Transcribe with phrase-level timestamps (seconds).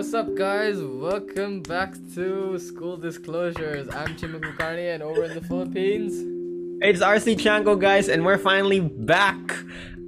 [0.00, 0.82] What's up, guys?
[0.82, 3.86] Welcome back to School Disclosures.
[3.94, 6.14] I'm Chimuk Mukarni, and over in the Philippines,
[6.80, 9.36] It's RC Chango, guys, and we're finally back.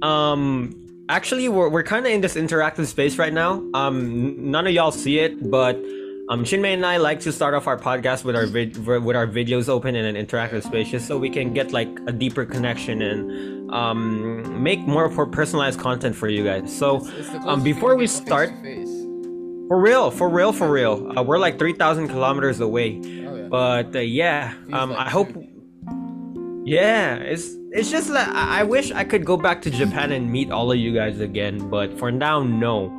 [0.01, 0.73] Um,
[1.09, 3.63] actually, we're, we're kind of in this interactive space right now.
[3.75, 5.75] Um, none of y'all see it, but
[6.27, 9.27] um, Chinmay and I like to start off our podcast with our vid- with our
[9.27, 12.99] videos open in an interactive space, just so we can get like a deeper connection
[13.03, 16.75] and um, make more personalized content for you guys.
[16.75, 17.07] So,
[17.45, 18.92] um, before we start, face-to-face.
[19.67, 22.99] For real, for real, for real, uh, we're like three thousand kilometers away.
[23.03, 23.47] Oh yeah.
[23.47, 25.29] But uh, yeah, um, like I hope.
[26.65, 30.31] Yeah, it's it's just that I I wish I could go back to Japan and
[30.31, 32.89] meet all of you guys again, but for now, no.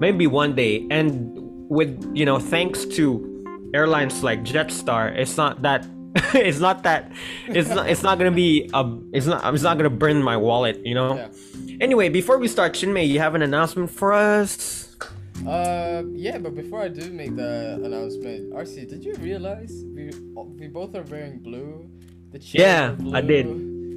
[0.00, 0.86] Maybe one day.
[0.90, 1.30] And
[1.68, 5.86] with you know, thanks to airlines like Jetstar, it's not that.
[6.34, 7.12] it's not that.
[7.46, 7.88] It's not.
[7.88, 8.70] It's not gonna be.
[8.72, 9.54] A, it's not.
[9.54, 10.84] It's not gonna burn my wallet.
[10.84, 11.16] You know.
[11.16, 11.76] Yeah.
[11.80, 14.83] Anyway, before we start, Chinmay, you have an announcement for us?
[15.46, 20.10] Uh, yeah, but before I do make the announcement, RC, did you realize we
[20.58, 21.90] we both are wearing blue?
[22.32, 23.14] The Yeah, blue.
[23.14, 23.46] I did.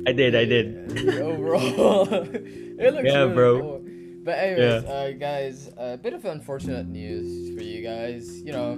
[0.08, 0.35] I did.
[0.35, 0.89] I did.
[0.89, 3.59] the overall, it looks Yeah, really bro.
[3.61, 3.81] cool.
[4.25, 8.41] But anyways, uh, guys, a bit of unfortunate news for you guys.
[8.41, 8.71] You know,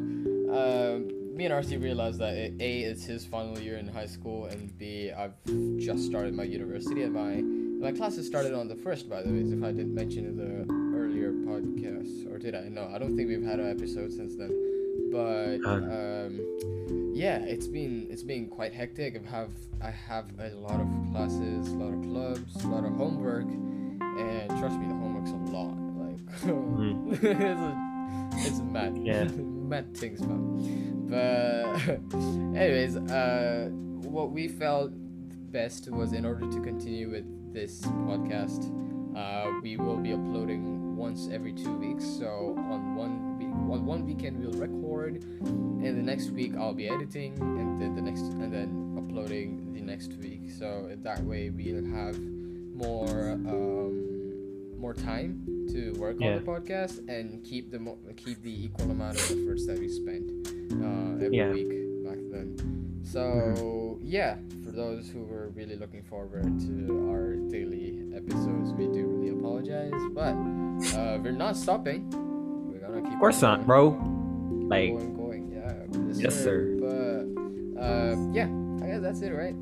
[0.54, 4.46] um, me and RC realized that it, A, it's his final year in high school,
[4.46, 5.34] and B, I've
[5.80, 7.42] just started my university, and my
[7.84, 10.54] my classes started on the first, by the way, if I didn't mention in the
[11.00, 12.68] earlier podcast, or did I?
[12.70, 14.52] No, I don't think we've had an episode since then.
[15.12, 16.28] But Uh.
[16.28, 19.22] um, yeah, it's been it's been quite hectic.
[19.26, 19.50] I have
[19.82, 24.50] I have a lot of classes, a lot of clubs, a lot of homework, and
[24.60, 25.76] trust me, the homework's a lot.
[26.02, 26.20] Like
[27.24, 29.24] it's, a, it's mad, Yeah.
[29.74, 31.08] mad things, man.
[31.10, 31.80] But
[32.56, 33.70] anyways, uh,
[34.04, 34.92] what we felt
[35.52, 38.70] best was in order to continue with this podcast,
[39.18, 42.06] uh, we will be uploading once every two weeks.
[42.06, 46.90] So on one week, on one weekend we'll record, and the next week I'll be
[46.90, 50.52] editing, and then the next and then uploading the next week.
[50.52, 56.36] So that way we'll have more um, more time to work Yeah.
[56.38, 59.90] on the podcast and keep the mo- keep the equal amount of efforts that we
[59.90, 60.26] spent
[60.84, 61.52] uh, every Yeah.
[61.52, 61.72] week
[62.06, 62.56] back then.
[63.04, 69.06] So yeah, for those who were really looking forward to our daily episodes, we do
[69.40, 70.34] apologize, but
[70.98, 72.10] uh, we're not stopping.
[72.70, 73.14] We're gonna keep.
[73.14, 73.90] Of course not, bro.
[74.70, 75.52] Like, going, going.
[75.52, 75.84] Yeah.
[76.14, 76.76] Yes, sir.
[76.80, 78.50] But uh, yeah,
[78.84, 79.56] I guess that's it, right?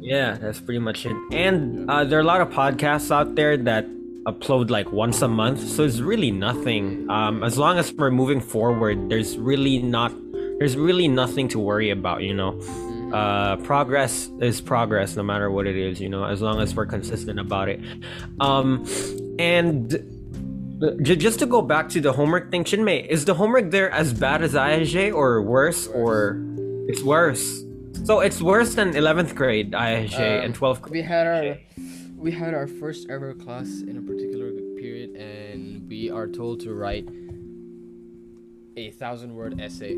[0.00, 1.16] Yeah, that's pretty much it.
[1.32, 3.86] And uh, there are a lot of podcasts out there that
[4.24, 7.08] upload like once a month, so it's really nothing.
[7.10, 10.12] Um, as long as we're moving forward, there's really not,
[10.58, 12.22] there's really nothing to worry about.
[12.22, 12.60] You know,
[13.12, 16.00] uh, progress is progress, no matter what it is.
[16.00, 17.80] You know, as long as we're consistent about it.
[18.40, 18.86] Um,
[19.38, 19.90] and
[21.02, 24.12] j- just to go back to the homework thing, Chinmay, is the homework there as
[24.12, 26.40] bad as ISJ or worse, or
[26.88, 27.62] it's worse?
[28.04, 30.92] So it's worse than 11th grade ISJ Um, and 12th grade.
[30.92, 31.58] We had our
[32.16, 34.50] we had our first ever class in a particular
[34.80, 37.06] period, and we are told to write
[38.76, 39.94] a thousand word essay.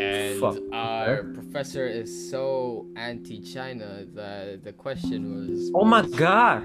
[0.00, 0.58] And Fuck.
[0.72, 5.70] our professor is so anti-China that the question was.
[5.74, 6.62] Oh my god.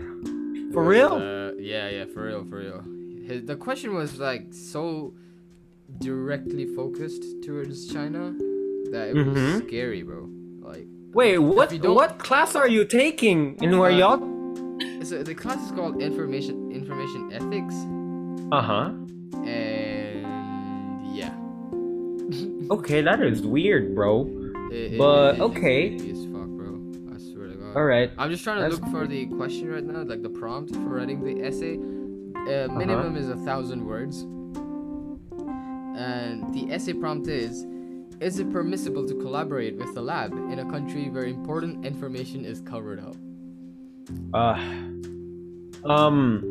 [0.74, 1.14] For was, real?
[1.14, 2.84] Uh, yeah, yeah, for real, for real.
[3.26, 5.14] His, the question was like so
[6.00, 8.34] directly focused towards China
[8.92, 9.68] that it was Mhm.
[9.68, 10.30] scary, bro.
[10.62, 14.20] Like, Wait, what what class are you taking in where Uh, y'all?
[15.04, 17.76] so the class is called information information ethics,
[18.52, 18.92] Uh-huh.
[19.34, 19.79] and yeah.
[22.72, 24.28] Okay, that is weird, bro.
[24.72, 25.98] It- it- But, it- it's okay.
[25.98, 26.80] fuck, bro.
[27.14, 27.76] I swear to God.
[27.76, 28.12] All right.
[28.18, 30.80] I'm just trying to That's look for the question right now, like the prompt for
[30.82, 31.78] writing the essay.
[31.78, 32.78] Uh, Uh-huh.
[32.78, 34.26] minimum is a thousand words.
[35.98, 37.66] And the essay prompt is
[38.22, 42.60] Is it permissible to collaborate with the lab in a country where important information is
[42.62, 43.16] covered up?
[44.34, 44.60] Uh
[45.86, 46.44] um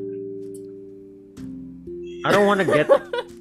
[2.25, 2.89] I don't want to get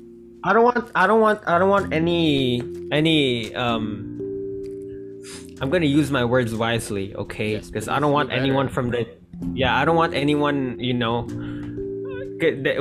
[0.48, 2.62] I don't want I don't want I don't want any
[2.92, 4.14] any um
[5.60, 7.56] I'm to use my words wisely, okay?
[7.58, 8.42] Because please, I don't want better.
[8.42, 9.08] anyone from the
[9.54, 11.28] Yeah, I don't want anyone, you know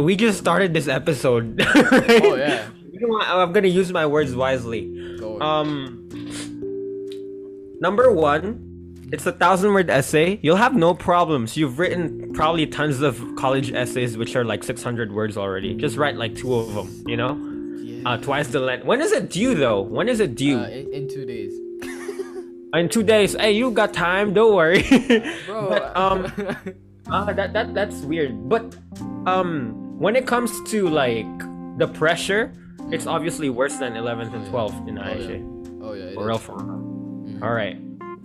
[0.00, 1.58] we just started this episode.
[1.60, 2.22] right?
[2.24, 2.68] Oh, yeah.
[2.92, 3.26] You know what?
[3.26, 5.16] I'm to use my words wisely.
[5.18, 5.40] Go.
[5.40, 6.08] Um,
[7.80, 10.38] number one, it's a thousand word essay.
[10.42, 11.56] You'll have no problems.
[11.56, 15.74] You've written probably tons of college essays, which are like 600 words already.
[15.74, 17.45] Just write like two of them, you know?
[18.06, 18.12] Yeah.
[18.12, 18.84] Uh, twice the length.
[18.84, 19.80] When is it due though?
[19.82, 20.58] When is it due?
[20.60, 21.52] Uh, in, in two days.
[22.74, 23.34] In two days.
[23.34, 24.34] Hey, you got time.
[24.34, 24.82] Don't worry.
[25.46, 25.68] Bro.
[25.70, 26.26] but, um,
[27.10, 28.50] uh, that, that, that's weird.
[28.50, 28.76] But,
[29.24, 31.26] um, when it comes to like
[31.78, 32.52] the pressure,
[32.90, 35.14] it's obviously worse than 11th and 12th in Oh, yeah.
[35.14, 35.38] IHA.
[35.82, 36.04] Oh yeah.
[36.04, 36.16] is.
[36.18, 36.66] real, for real.
[36.66, 37.42] Mhm.
[37.42, 37.78] All right,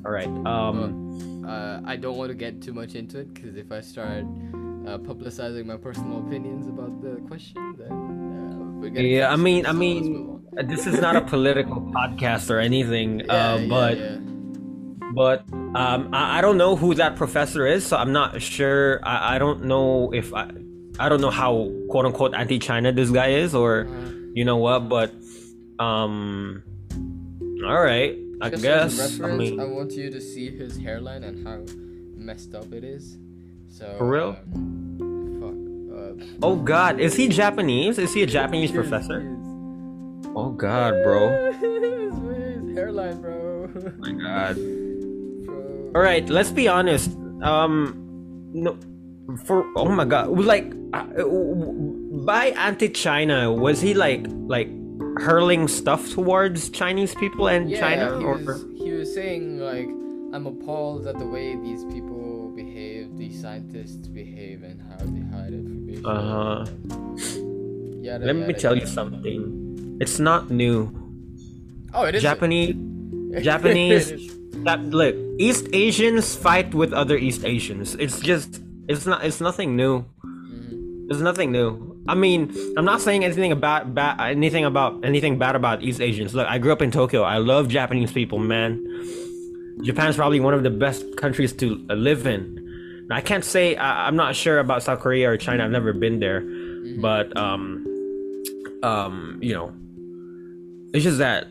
[0.03, 0.27] all right.
[0.45, 4.25] Um, uh, I don't want to get too much into it because if I start
[4.87, 9.65] uh, publicizing my personal opinions about the question, then uh, we're gonna yeah, I mean,
[9.65, 14.17] I mean, this is not a political podcast or anything, Yeah, uh, yeah, but yeah.
[15.13, 15.45] but
[15.75, 18.99] um, I, I don't know who that professor is, so I'm not sure.
[19.05, 20.49] I, I don't know if I,
[20.99, 24.87] I don't know how quote unquote anti-China this guy is, or Uh, you know what,
[24.89, 25.11] but
[25.79, 26.63] um,
[27.65, 29.19] all right, I just guess.
[29.21, 31.59] I mean, I want you to see his hairline and how
[32.15, 33.17] messed up it is.
[33.71, 34.35] So For real?
[34.53, 36.27] um, fuck.
[36.27, 37.97] Uh, oh God, is he Japanese?
[37.97, 39.21] Is he a Japanese professor?
[40.35, 41.51] Oh God, bro.
[41.59, 43.69] his, his hairline, bro.
[43.73, 44.55] Oh my God.
[45.45, 45.91] bro.
[45.95, 47.11] All right, let's be honest.
[47.41, 47.95] Um,
[48.53, 48.77] no,
[49.45, 51.23] for oh my god, like uh,
[52.25, 54.69] by anti-China, was he like like
[55.19, 59.87] hurling stuff towards Chinese people and Yeah, China, he or was, he was saying like,
[60.35, 62.10] I'm appalled at the way these people
[63.21, 66.05] these scientists behave, and how they hide information.
[66.05, 66.65] Uh-huh.
[68.01, 69.97] Yada, let me yada, tell you something.
[70.01, 70.89] It's not new.
[71.93, 72.73] Oh, it is Japanese,
[73.45, 74.33] Japanese.
[74.65, 77.93] that look, East Asians fight with other East Asians.
[77.95, 78.59] It's just,
[78.89, 80.03] it's not, it's nothing new.
[80.25, 81.05] Mhm.
[81.07, 82.01] There's nothing new.
[82.07, 86.33] I mean, I'm not saying anything about bad, anything about anything bad about East Asians.
[86.33, 87.21] Look, I grew up in Tokyo.
[87.21, 88.81] I love Japanese people, man.
[89.83, 92.60] Japan's probably one of the best countries to uh, live in.
[93.11, 95.63] I can't say I, I'm not sure about South Korea or China.
[95.63, 96.41] I've never been there,
[96.99, 97.85] but um,
[98.83, 99.73] um, you know,
[100.93, 101.47] it's just that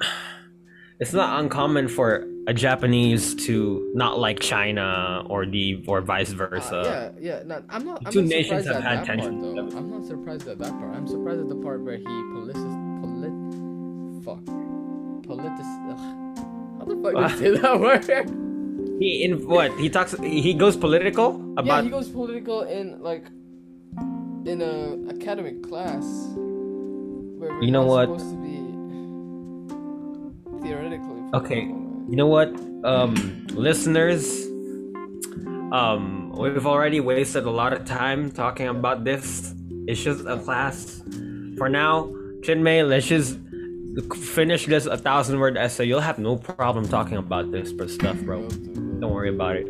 [1.00, 6.76] it's not uncommon for a Japanese to not like China or the or vice versa.
[6.76, 7.42] Uh, yeah, yeah.
[7.46, 8.02] No, I'm not.
[8.04, 9.78] I'm Two not nations surprised have at had that tensions part, though.
[9.78, 10.94] I'm not surprised at that part.
[10.94, 14.44] I'm surprised at the part where he politis, polit, fuck,
[15.24, 15.90] politis.
[15.90, 15.98] Ugh.
[16.78, 17.30] How the fuck do What?
[17.30, 18.43] you say that word?
[19.04, 21.28] He in what he talks he goes political
[21.58, 21.66] about.
[21.66, 23.26] yeah, he goes political in like
[24.52, 26.04] in a academic class
[27.38, 28.06] where You know what?
[28.08, 28.56] supposed to be
[30.64, 31.20] theoretically.
[31.34, 31.62] Okay.
[32.10, 32.48] you know what
[32.84, 33.12] um
[33.52, 34.24] listeners
[35.80, 39.54] um we've already wasted a lot of time talking about this
[39.86, 41.02] it's just a class
[41.58, 41.92] for now
[42.44, 43.38] chinmay let's just
[44.36, 48.40] finish this a thousand word essay you'll have no problem talking about this stuff bro
[49.04, 49.66] don't worry about it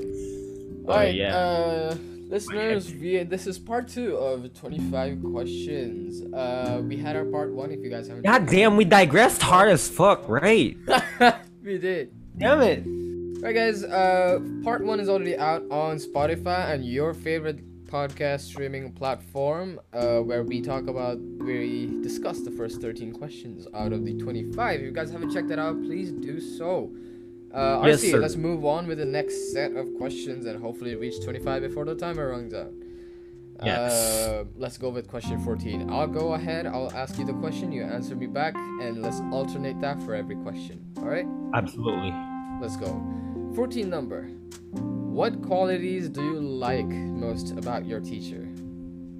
[0.86, 1.36] All right, yeah.
[1.36, 1.96] uh,
[2.28, 6.22] listeners, we, this is part two of 25 questions.
[6.32, 7.72] Uh, we had our part one.
[7.72, 10.76] If you guys haven't, god damn we digressed hard as fuck right
[11.64, 12.12] we did.
[12.38, 12.86] damn it
[13.38, 13.84] Alright, guys.
[13.84, 20.18] Uh, part one is already out on Spotify and your favorite podcast streaming platform, uh,
[20.20, 24.80] where we talk about we discuss the first 13 questions out of the 25.
[24.80, 26.90] If you guys haven't checked that out, please do so.
[27.54, 28.18] Uh, Yes, RC, sir.
[28.18, 31.94] let's move on with the next set of questions and hopefully reach 25 before the
[31.94, 32.72] timer runs out.
[33.64, 33.92] Yes.
[33.92, 35.88] Uh, let's go with question 14.
[35.88, 36.66] I'll go ahead.
[36.66, 37.70] I'll ask you the question.
[37.70, 40.84] You answer me back, and let's alternate that for every question.
[40.98, 41.26] All right.
[41.54, 42.12] absolutely
[42.60, 42.90] Let's go.
[43.54, 44.22] 14 number.
[44.72, 48.48] What qualities do you like most about your teacher?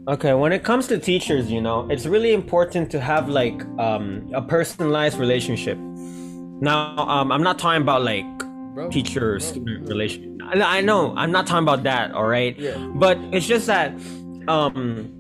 [0.09, 4.29] Okay, when it comes to teachers, you know, it's really important to have like um,
[4.35, 5.79] a personalized relationship.
[6.61, 8.25] Now, um, I'm not talking about like
[8.75, 8.91] Bro?
[8.91, 10.39] teacher student relation.
[10.43, 12.59] I, I know I'm not talking about that, all right?
[12.59, 12.77] Yeah.
[12.95, 13.93] But it's just that
[14.49, 15.11] um,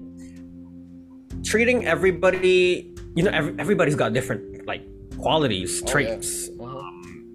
[1.42, 4.82] treating everybody, you know, every, everybody's got different like
[5.18, 5.92] qualities, Oh, yeah.
[5.92, 6.80] traits, Uh-huh.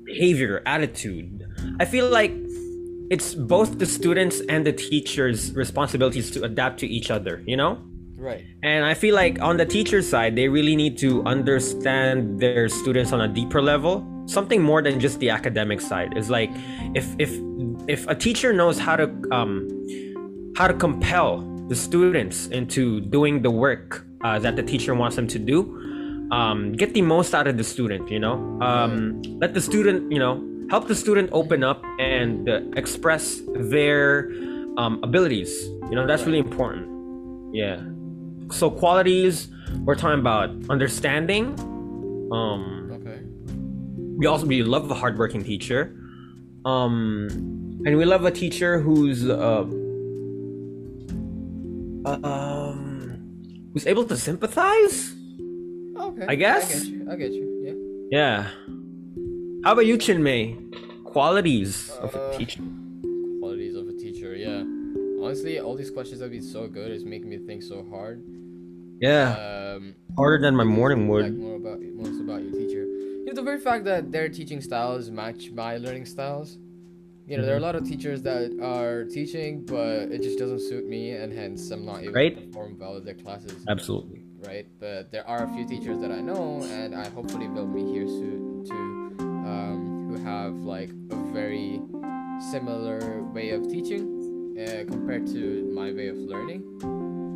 [0.06, 1.44] behavior, attitude.
[1.80, 2.32] I feel like
[3.12, 7.80] it's both the students and the teachers' responsibilities to adapt to each other, you know?
[8.20, 8.46] Right.
[8.64, 13.14] And I feel like on the teacher side, they really need to understand their students
[13.14, 16.14] on a deeper level, something more than just the academic side.
[16.18, 16.52] It's like
[16.94, 17.32] if if
[17.88, 19.70] if a teacher knows how to um
[20.58, 25.28] how to compel the students into doing the work uh, that the teacher wants them
[25.28, 28.12] to do, um, get the most out of the student.
[28.12, 32.62] You know, um, let the student you know help the student open up and uh,
[32.76, 34.30] express their
[34.78, 35.70] um, abilities.
[35.90, 36.86] You know, that's really important.
[37.56, 37.82] Yeah.
[38.52, 39.48] So qualities,
[39.86, 41.58] we're talking about understanding.
[42.32, 43.20] Um, Okay.
[44.18, 45.96] we also we love a hardworking teacher.
[46.66, 47.28] Um,
[47.86, 49.64] and we love a teacher who's uh,
[52.06, 55.14] um, who's able to sympathize.
[55.98, 56.26] Okay.
[56.28, 56.70] I guess.
[56.70, 57.08] I get you.
[57.12, 57.46] I get you.
[58.12, 58.18] Yeah.
[58.18, 58.48] Yeah.
[59.64, 60.56] How about you, Chinmay?
[61.04, 62.62] Qualities of a Uh, teacher.
[65.30, 66.90] Honestly, all these questions have been so good.
[66.90, 68.24] It's making me think so hard.
[69.00, 69.76] Yeah.
[69.76, 71.26] Um, harder than my morning would.
[71.26, 72.84] like more about most about your teacher.
[72.84, 76.58] You know, the very fact that their teaching styles match my learning styles.
[77.28, 80.62] You know, there are a lot of teachers that are teaching, but it just doesn't
[80.62, 82.36] suit me, and hence I'm not able Right.
[82.36, 83.64] to perform well at their classes.
[83.70, 84.24] Absolutely.
[84.44, 87.84] Right, but there are a few teachers that I know, and I hopefully will be
[87.84, 91.80] here soon too, um, who have like a very
[92.52, 94.19] similar way of teaching
[94.60, 96.62] uh, compared to my way of learning.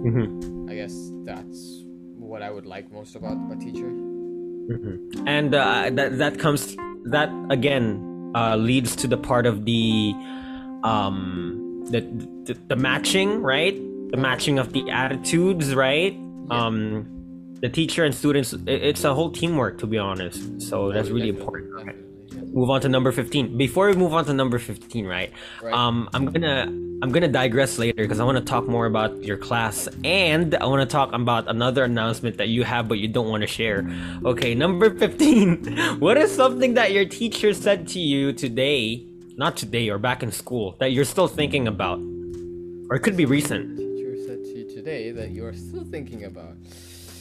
[0.03, 1.83] hmm I guess that's
[2.17, 3.89] what I would like most about a teacher.
[3.89, 4.95] hmm
[5.27, 6.75] And uh, that that comes
[7.05, 10.13] that again uh, leads to the part of the
[10.83, 12.01] um the,
[12.45, 13.75] the the matching, right?
[14.11, 16.13] The matching of the attitudes, right?
[16.49, 17.07] Um,
[17.61, 18.53] the teacher and students.
[18.53, 20.61] It, it's a whole teamwork, to be honest.
[20.61, 21.73] So that's Oh, really definitely, important.
[21.73, 21.95] Right?
[22.51, 23.57] Move on to number fifteen.
[23.57, 25.31] Before we move on to number fifteen, right?
[25.61, 25.73] Right.
[25.73, 26.63] Um, I'm gonna
[27.01, 30.65] I'm gonna digress later because I want to talk more about your class and I
[30.65, 33.87] want to talk about another announcement that you have but you don't want to share.
[34.25, 35.77] Okay, number fifteen.
[35.99, 39.05] what is something that your teacher said to you today?
[39.35, 41.99] Not today or back in school that you're still thinking about,
[42.89, 43.77] or it could be recent.
[43.77, 46.55] Teacher said to you today that you are still thinking about.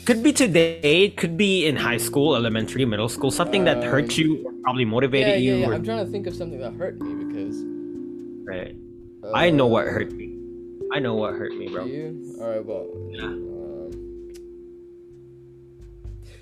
[0.04, 0.80] Could be today.
[1.04, 3.30] It could be in high school, elementary, middle school.
[3.30, 5.60] Something that hurt you, or probably motivated Yeah, yeah, you.
[5.60, 5.68] yeah.
[5.68, 7.56] or- I'm trying to think of something that hurt me because.
[8.44, 8.74] right.
[9.22, 10.34] Uh, I know what hurt me.
[10.92, 11.84] I know what hurt me, bro.
[11.84, 12.36] you?
[12.40, 12.64] All right.
[12.64, 12.86] Well.
[13.12, 13.22] Yeah.
[13.22, 14.32] Um,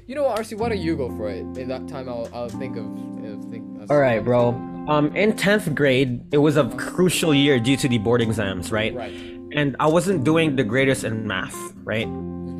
[0.06, 0.56] you know what, RC?
[0.56, 1.44] Why don't you go for it?
[1.58, 3.82] In that time, I'll I'll think of uh, think.
[3.82, 4.48] of All right, bro.
[4.88, 8.94] Um, in tenth grade, it was a crucial year due to the board exams, right?
[8.94, 9.12] Right.
[9.52, 12.08] And I wasn't doing the greatest in math, right?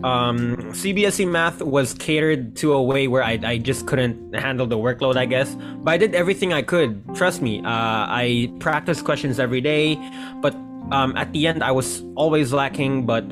[0.03, 4.79] Um, CBSE math was catered to a way where I, I just couldn't handle the
[4.79, 5.55] workload, I guess.
[5.83, 7.03] But I did everything I could.
[7.15, 7.61] Trust me.
[7.61, 9.97] Uh, I practiced questions every day,
[10.41, 10.55] but
[10.91, 13.05] um, at the end, I was always lacking.
[13.07, 13.25] But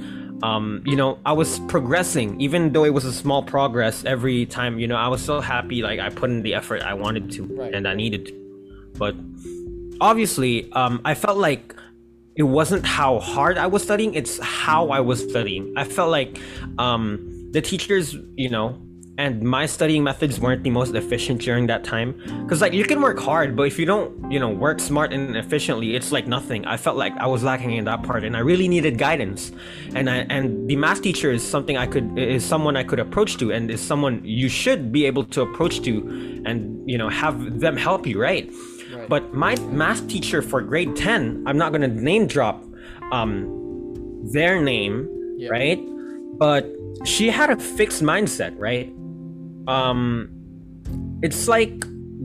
[0.43, 4.79] um, you know, I was progressing, even though it was a small progress every time.
[4.79, 7.45] You know, I was so happy, like I put in the effort I wanted to
[7.47, 7.75] Right.
[7.75, 8.33] and I needed to.
[8.97, 9.15] But
[10.01, 11.75] obviously, um, I felt like
[12.39, 15.75] it wasn't how hard I was studying, it's how I was studying.
[15.77, 16.41] I felt like
[16.79, 18.81] um, the teachers, you know,
[19.19, 22.13] and my studying methods weren't the most efficient during that time.
[22.45, 25.37] Because, like, you can work hard, but if you don't, you know, work smart and
[25.37, 26.65] efficiently, it's like nothing.
[26.65, 29.51] I felt like I was lacking in that part, and I really needed guidance.
[29.97, 33.37] And I, and the math teacher is something I could is someone I could approach
[33.39, 37.59] to, and is someone you should be able to approach to, and you know, have
[37.59, 38.49] them help you, right?
[39.09, 42.63] But my math teacher for grade 10, I'm not going to name drop
[43.11, 43.49] um,
[44.33, 45.49] their name, Yeah.
[45.51, 45.81] right?
[46.39, 46.67] But
[47.05, 48.93] she had a fixed mindset, right?
[49.67, 50.29] Um,
[51.23, 51.73] it's like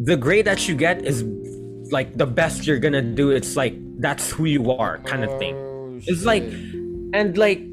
[0.04, 1.24] the grade that you get is
[1.92, 3.32] like the best you're going to do.
[3.32, 5.56] It's like that's who you are, kind of thing.
[5.56, 6.44] Oh, It's like,
[7.14, 7.66] and like,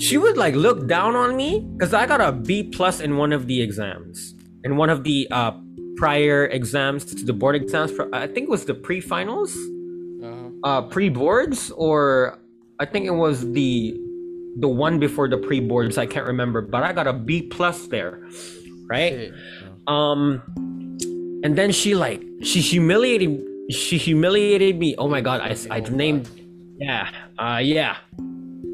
[0.00, 3.32] she would like look down on me because I got a B plus in one
[3.32, 5.52] of the exams, in one of the uh,
[5.98, 7.90] prior exams to the board exams.
[7.92, 9.52] For, I think it was the pre-finals,
[10.22, 10.50] Uh-huh.
[10.68, 12.38] uh, pre-boards, or
[12.82, 13.94] I think it was the
[14.64, 15.98] the one before the pre-boards.
[15.98, 18.14] I can't remember, but I got a B plus there,
[18.90, 19.30] right?
[19.86, 20.42] Um,
[21.44, 23.30] and then she like she humiliated
[23.70, 24.94] she humiliated me.
[24.98, 26.26] Oh my god, I I Oh, named
[26.78, 27.96] yeah uh yeah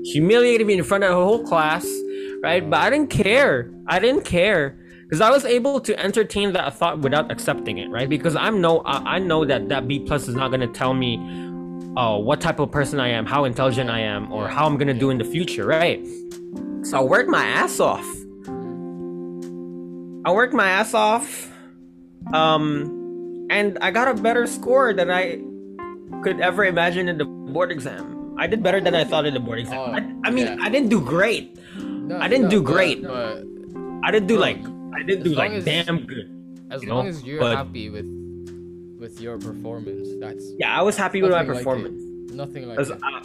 [0.04, 1.84] humiliated me in front of the whole class,
[2.42, 2.64] right?
[2.68, 3.70] But I didn't care.
[3.88, 4.76] I didn't care
[5.14, 8.08] because I was able to entertain that thought without accepting it, right?
[8.08, 11.18] Because I'm no I, I know that that B plus is not gonna tell me.
[11.96, 14.92] Uh, what type of person I am, how intelligent I am, or how I'm gonna
[14.92, 16.04] do in the future, right?
[16.82, 18.04] So I worked my ass off.
[20.26, 21.52] I worked my ass off.
[22.32, 25.38] Um, and I got a better score than I
[26.24, 28.34] could ever imagine in the board exam.
[28.36, 29.78] I did better than I thought in the board exam.
[29.78, 30.56] Oh, I, I mean, yeah.
[30.60, 31.56] I didn't do great.
[31.76, 33.04] No, I didn't no, do great.
[33.04, 33.44] But
[34.02, 34.58] I didn't do like
[34.94, 36.30] I didn't do like as- damn good.
[36.70, 38.06] as you long know, as you're but- happy with
[38.98, 42.02] with your performance, that's Yeah, I was happy with my nothing like performance.
[42.32, 42.98] Nothing like it.
[43.02, 43.22] I-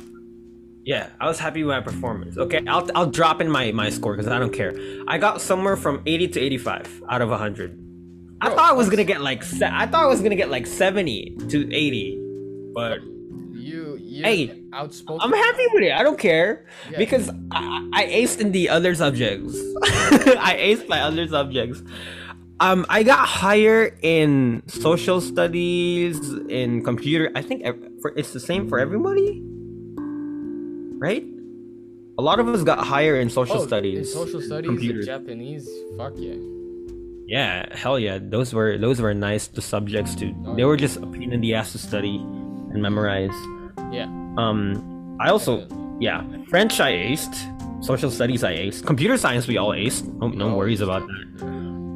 [0.85, 2.37] yeah, I was happy with my performance.
[2.37, 4.73] Okay, I'll I'll drop in my my score because I don't care.
[5.07, 7.77] I got somewhere from 80 to 85 out of 100.
[8.41, 10.65] I thought I was gonna get like se- I thought I was gonna get like
[10.65, 12.17] 70 to 80,
[12.73, 12.99] but
[14.19, 15.21] You you Hey, outspoken.
[15.23, 15.91] I'm happy with it.
[15.93, 16.97] I don't care Yeah.
[16.97, 19.55] because I, I aced in the other subjects.
[20.51, 21.81] I aced my other subjects.
[22.61, 27.31] Um, I got higher in social studies, in computer.
[27.33, 27.63] I think
[28.01, 29.41] for, it's the same for everybody,
[30.99, 31.23] right?
[32.17, 33.97] A lot of us got higher in social Oh, studies.
[33.99, 35.07] in social studies, computers.
[35.07, 35.69] in Japanese.
[35.97, 36.35] Fuck yeah.
[37.27, 38.19] Yeah, hell yeah.
[38.21, 40.33] Those were those were nice the subjects to.
[40.45, 43.31] Oh, They were just a pain in the ass to study and memorize.
[43.91, 44.05] Yeah.
[44.37, 45.67] Um, I also
[45.99, 47.35] yeah, French I aced.
[47.83, 48.85] Social studies I aced.
[48.85, 50.05] Computer science we all aced.
[50.19, 50.55] No, no Oh.
[50.57, 51.45] worries about that.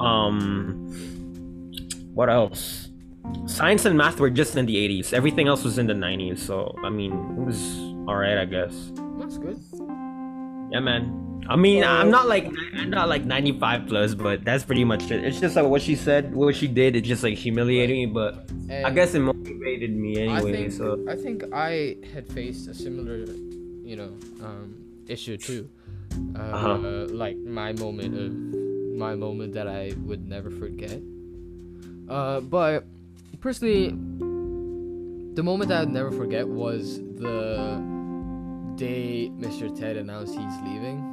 [0.03, 0.88] Um,
[2.13, 2.89] what else?
[3.45, 5.13] Science and math were just in the 80s.
[5.13, 6.39] Everything else was in the 90s.
[6.39, 7.59] So I mean, it was
[8.07, 8.73] all right, I guess.
[9.19, 9.57] That's good.
[10.74, 11.20] Yeah, man.
[11.50, 12.46] I mean, I'm not like
[12.77, 15.24] I'm not like 95 plus, but that's pretty much it.
[15.25, 16.96] It's just like what she said, what she did.
[16.96, 20.51] It just like humiliated me, but I guess it motivated me I anyway.
[20.53, 23.18] think so I think I had faced a similar,
[23.84, 24.12] you know,
[24.42, 24.75] um,
[25.08, 25.70] issue too.
[26.36, 27.08] Uh, Uh-huh.
[27.12, 28.32] Like my moment of
[28.98, 31.01] my moment that I would never forget.
[32.08, 32.86] Uh, but
[33.42, 33.89] personally,
[35.36, 37.77] the moment that I'd never forget was the
[38.75, 39.74] day Mr.
[39.77, 41.10] Ted announced he's leaving.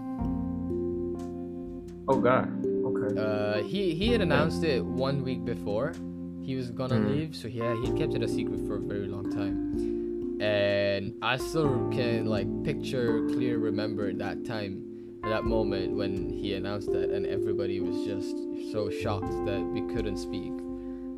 [2.09, 3.21] oh god, okay.
[3.21, 5.93] Uh, he he had announced it one week before
[6.41, 7.11] he was gonna Mhm.
[7.11, 10.39] leave, so yeah, he kept it a secret for a very long time.
[10.41, 14.83] And I still can like picture, clear, remember that time,
[15.23, 18.35] that moment when he announced that, and everybody was just
[18.73, 20.53] so shocked that we couldn't speak.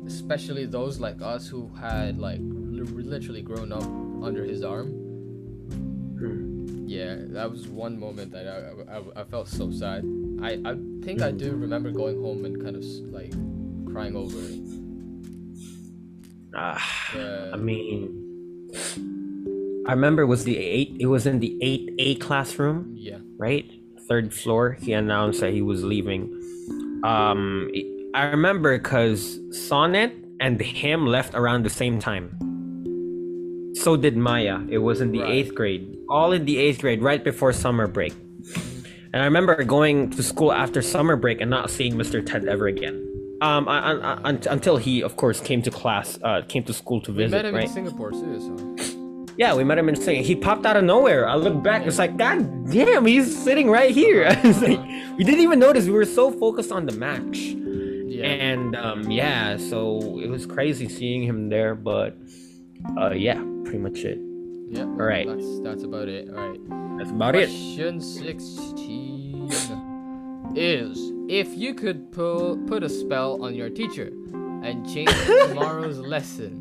[0.05, 2.83] Especially those like us who had like li-
[3.13, 3.87] literally grown up
[4.21, 4.91] under his arm.
[6.85, 10.03] Yeah, that was one moment that I, I, I felt so sad.
[10.41, 13.31] I, I think I do remember going home and kind of like
[13.91, 14.59] crying over it.
[16.53, 17.51] Yeah.
[17.53, 18.69] I mean,
[19.87, 20.95] I remember it was the eight.
[20.99, 22.91] It was in the eight A classroom.
[22.95, 23.17] Yeah.
[23.37, 23.69] right?
[24.07, 24.77] Third floor.
[24.81, 26.29] He announced that he was leaving.
[27.03, 27.71] Um,
[28.13, 32.37] I remember because Sonnet and him left around the same time.
[33.75, 34.59] So did Maya.
[34.69, 35.31] It was in the Right.
[35.31, 38.13] eighth grade, all in the eighth grade, right before summer break.
[39.13, 42.25] And I remember going to school after summer break and not seeing Mr.
[42.25, 42.95] Ted ever again.
[43.41, 47.01] Um, I, I, I, until he, of course, came to class, uh, came to school
[47.01, 47.65] to We visit, met him right?
[47.65, 48.53] in Singapore too, so
[49.37, 50.23] Yeah, we met him in Singapore.
[50.25, 51.27] He popped out of nowhere.
[51.27, 52.39] I look back, it's like, God
[52.71, 54.25] damn, he's sitting right here.
[54.43, 54.79] Like,
[55.17, 55.85] we didn't even notice.
[55.85, 57.37] We were so focused on the match.
[57.37, 58.25] yeah.
[58.25, 61.75] And um, yeah, so it was crazy seeing him there.
[61.75, 62.15] But
[62.97, 64.19] uh, yeah, pretty much it.
[64.73, 64.83] Yeah.
[64.83, 65.27] all right.
[65.27, 66.29] That's that's about it.
[66.29, 66.59] All right.
[66.97, 67.47] That's about it.
[67.49, 69.49] Question sixteen
[70.55, 74.07] is if you could put put a spell on your teacher
[74.63, 75.11] and change
[75.47, 76.51] tomorrow's lesson,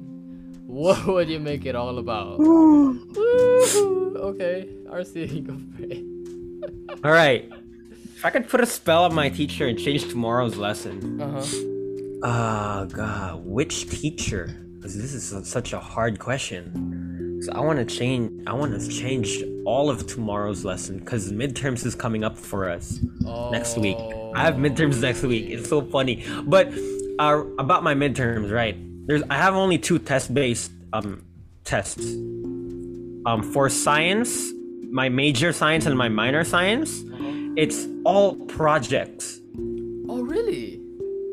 [0.67, 2.41] what would you make it all about?
[4.23, 6.05] Okay, RC, go for it.
[7.05, 7.51] All right.
[8.17, 11.47] If I could put a spell on my teacher and change tomorrow's lesson, Uh huh.
[12.25, 14.47] Ah, God, which teacher?
[14.77, 17.12] Because this is su- such a hard question.
[17.43, 18.47] So I want to change.
[18.47, 23.01] I want to change all of tomorrow's lesson because midterms is coming up for us
[23.51, 23.97] next week.
[24.35, 25.51] I have midterms next week.
[25.51, 26.25] It's so funny.
[26.45, 26.73] But
[27.19, 28.77] uh, about my midterms, right?
[29.09, 31.25] There's I have only two test-based um
[31.65, 32.05] tests.
[33.25, 34.53] Um, for science,
[34.91, 37.03] my major science and my minor science,
[37.57, 39.41] it's all projects.
[40.09, 40.81] Oh really?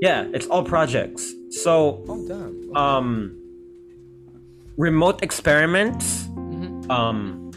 [0.02, 1.34] Yeah, it's all projects.
[1.52, 2.76] So Oh damn.
[2.76, 3.38] um
[4.80, 6.89] remote experiments Mhm.
[6.89, 7.52] um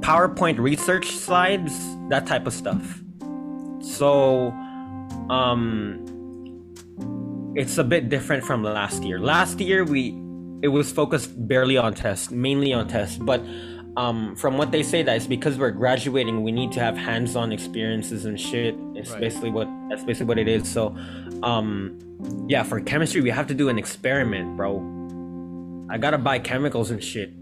[0.00, 1.74] powerpoint research slides
[2.08, 2.82] that type of stuff.
[3.80, 4.50] So
[5.28, 5.62] um
[7.54, 9.18] it's a bit different from last year.
[9.20, 10.02] Last year we
[10.62, 13.40] it was focused barely on tests mainly on tests but
[13.96, 17.52] um from what they say that it's because we're graduating we need to have hands-on
[17.52, 18.74] experiences and shit.
[18.94, 19.20] It's Right.
[19.20, 20.66] basically what that's basically what it is.
[20.68, 20.94] So
[21.42, 21.98] um
[22.48, 24.72] yeah for chemistry we have to do an experiment bro
[25.90, 27.34] i gotta buy chemicals and shit.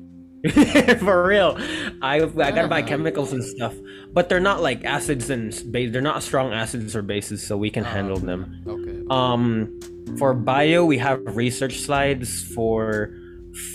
[1.00, 1.56] For real.
[2.00, 3.74] I i gotta buy chemicals and stuff.
[4.12, 7.70] But they're not like acids and base they're not strong acids or bases so we
[7.70, 8.62] can handle them.
[8.66, 9.02] Okay.
[9.10, 9.78] um
[10.18, 12.44] for bio we have research slides.
[12.54, 13.14] For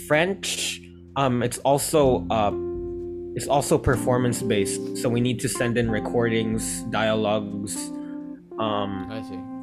[0.06, 0.80] french
[1.16, 2.52] um it's also uh
[3.36, 7.76] it's also performance based so we need to send in recordings dialogues
[8.58, 9.53] um I see.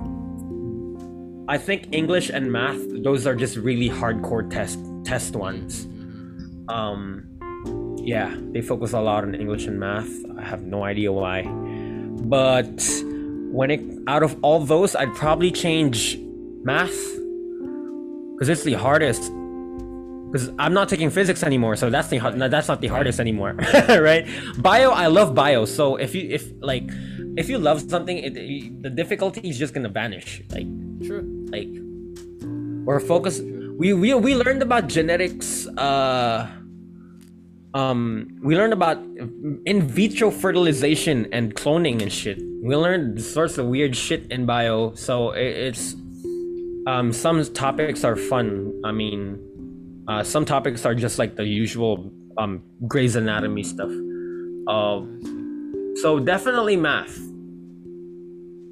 [1.51, 5.85] I think english and math those are just really hardcore test test ones.
[6.69, 7.27] Um
[7.97, 10.11] yeah they focus a lot on english and math.
[10.37, 11.43] I have no idea why.
[12.35, 12.81] But
[13.51, 16.17] when it out of all those i'd probably change
[16.63, 16.99] math
[18.33, 19.29] because it's the hardest
[20.31, 23.53] because i'm not taking physics anymore so that's the that's not the hardest anymore
[23.89, 24.25] right
[24.59, 26.83] bio i love bio so if you if like
[27.37, 30.67] if you love something it, it- the difficulty is just gonna vanish like
[31.05, 31.23] True.
[31.51, 31.69] like
[32.85, 33.43] we're focused
[33.77, 36.47] we we we learned about genetics uh
[37.73, 38.97] um we learned about
[39.65, 44.93] in vitro fertilization and cloning and shit we learned sorts of weird shit in bio
[44.93, 45.95] so it, it's
[46.87, 49.39] um some topics are fun i mean
[50.07, 53.91] uh some topics are just like the usual um Grey's Anatomy stuff
[54.67, 55.01] Uh,
[56.01, 57.19] so definitely math.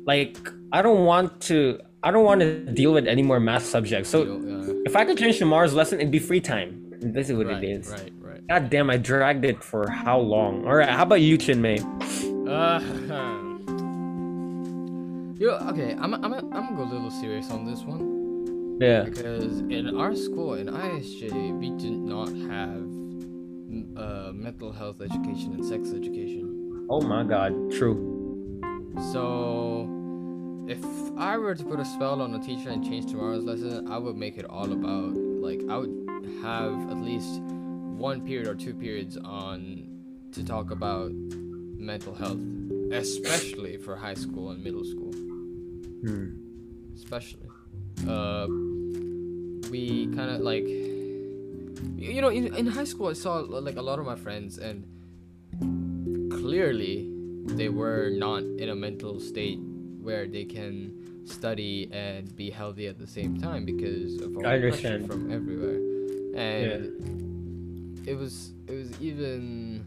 [0.06, 0.38] Like
[0.72, 1.80] I don't want to.
[2.02, 4.10] I don't want to deal with any more math subjects.
[4.10, 4.24] So
[4.86, 6.94] if I could change tomorrow's lesson, it'd be free time.
[7.02, 7.89] This is what right, it is.
[7.89, 8.48] right, right.
[8.48, 10.65] God damn, I dragged it for how long?
[10.65, 11.80] All right, how about you, Chinmay?
[12.48, 12.80] Uh,
[15.39, 18.18] yo, okay, I'm, I'm, I'm gonna go a little serious on this one
[18.80, 19.04] Yeah.
[19.04, 22.84] because in our school in ISJ we did not have
[23.98, 26.88] uh, mental health education and sex education.
[26.89, 28.15] Oh my God, true.
[29.12, 29.88] So,
[30.68, 30.84] if
[31.18, 34.15] I were to put a spell on a teacher and change tomorrow's lesson, I would
[34.18, 36.10] make it all about like I would
[36.42, 39.88] have at least one period or two periods on
[40.32, 42.39] to talk about mental health,
[42.92, 46.30] especially for high school and middle school, Hmm.
[46.96, 47.48] especially.
[48.08, 48.48] Uh,
[49.69, 53.99] we kind of like you know in, in high school I saw like a lot
[53.99, 54.84] of my friends and
[56.32, 57.10] clearly
[57.45, 59.60] they were not in a mental state
[60.01, 64.55] where they can study and be healthy at the same time because of all I
[64.55, 65.08] understand.
[65.08, 65.79] from everywhere.
[66.36, 69.86] And it was it was even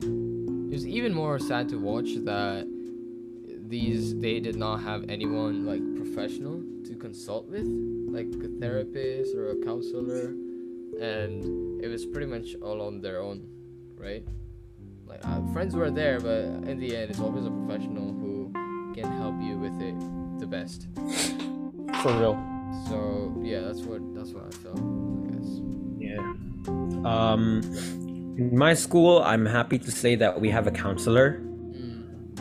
[0.00, 2.66] it was even more sad to watch that
[3.68, 6.62] these they did not have anyone like professional
[7.06, 7.68] consult with
[8.16, 10.24] like a therapist or a counselor
[11.00, 11.34] and
[11.84, 13.38] it was pretty much all on their own
[13.96, 14.24] right
[15.06, 18.50] like uh, friends were there but in the end it's always a professional who
[18.96, 19.94] can help you with it
[20.42, 20.88] the best
[22.02, 22.36] For real.
[22.88, 22.98] so
[23.50, 24.80] yeah that's what that's what i felt
[25.26, 25.50] i guess
[26.06, 26.22] Yeah.
[27.14, 27.62] Um,
[28.40, 31.28] in my school, I'm happy to say that we have a counselor.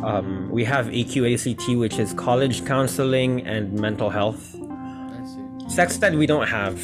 [0.03, 4.55] Um, we have EQACT, which is college counseling and mental health.
[4.55, 6.79] i see Sex ed we don't have.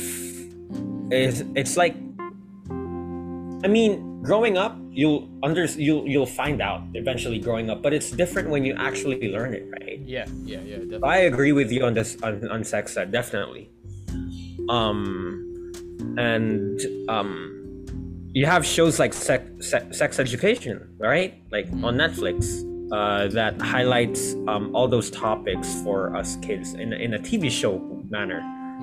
[1.11, 1.95] It's, it's like,
[3.63, 8.11] I mean, growing up, you'll under you'll you'll find out eventually growing up, but it's
[8.11, 9.99] different when you actually learn it, right?
[10.05, 13.69] yeah yeah yeah definitely I agree with you on this on, on sex ed, definitely.
[14.69, 15.71] Um,
[16.17, 17.85] and um,
[18.33, 21.41] you have shows like sex, sex, sex education, right?
[21.51, 27.13] Like on Netflix, uh, that highlights um, all those topics for us kids in, in
[27.13, 28.39] a TV show manner,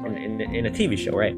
[0.07, 1.37] in, in, in a TV show, right?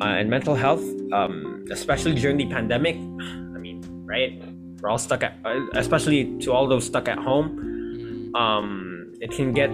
[0.00, 2.96] Uh, and mental health, um, especially during the pandemic.
[2.96, 4.42] I mean, right?
[4.80, 7.70] We're all stuck at, uh, especially to all those stuck at home
[8.34, 9.70] um it can get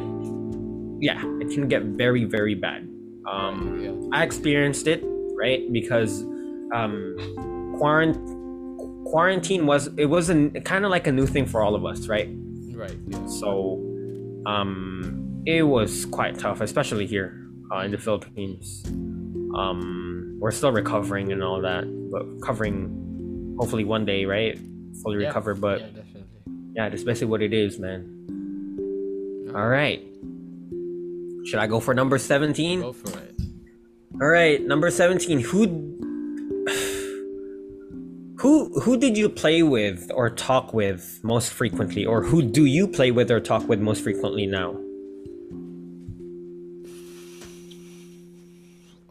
[1.01, 2.89] yeah it can get very very bad
[3.31, 5.03] um i experienced it
[5.37, 6.23] right because
[6.75, 7.17] um
[7.79, 8.36] quarant-
[9.11, 12.09] quarantine was it was a kind of like a new thing for all of us
[12.09, 12.29] right?
[12.75, 12.97] Right.
[13.09, 13.51] Yeah so
[14.47, 17.41] um it was quite tough especially here
[17.73, 18.83] uh, in the philippines.
[19.57, 24.59] Um we're still recovering and all that but recovering hopefully one day right?
[25.03, 26.23] Fully Yeah, recover but yeah definitely.
[26.75, 28.13] yeah that's basically what it is man.
[29.55, 30.03] All right.
[31.47, 32.81] Should I go for number 17?
[32.81, 33.33] go for it.
[34.21, 35.41] All right, number 17.
[35.41, 35.63] Who
[38.41, 42.87] Who who did you play with or talk with most frequently or who do you
[42.87, 44.77] play with or talk with most frequently now?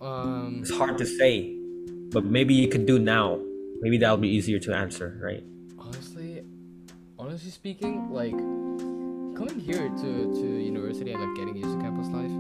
[0.01, 1.55] um It's hard to say,
[2.11, 3.39] but maybe you could do now.
[3.81, 5.43] Maybe that'll be easier to answer, right?
[5.79, 6.41] honestly
[7.19, 8.33] honestly speaking like
[9.37, 10.09] coming here to
[10.39, 12.35] to university and like getting used to campus life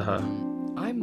[0.00, 0.16] Uh-huh.
[0.22, 1.00] um, i'm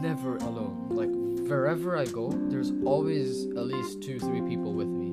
[0.00, 1.10] never alone like
[1.50, 5.10] wherever i go there's always at least two three people with me.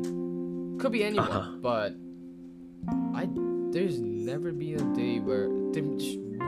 [0.80, 1.58] Could be anyone Uh-huh.
[1.62, 1.96] but
[3.16, 3.28] i
[3.74, 5.50] there's never been a day where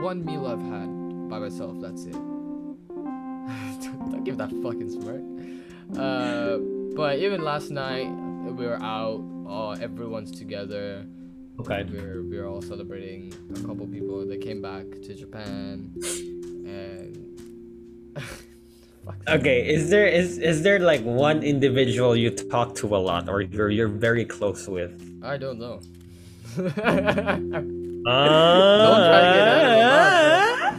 [0.02, 0.88] one meal i've had
[1.28, 2.12] by myself that's it.
[3.82, 5.22] Don't, give that fucking smirk.
[5.98, 6.58] Uh
[6.96, 8.08] but even last night
[8.56, 11.04] we were out uh, everyone's together.
[11.60, 11.84] Okay.
[11.92, 13.34] we're we're all celebrating.
[13.56, 15.92] A couple people that came back to Japan.
[16.64, 17.16] And
[19.10, 19.40] Fuck.
[19.40, 23.40] Okay, is there is is there like one individual you talk to a lot or
[23.42, 24.92] you're you're very close with?
[25.22, 25.80] I don't know.
[26.56, 26.74] Don't
[29.10, 30.74] try to get out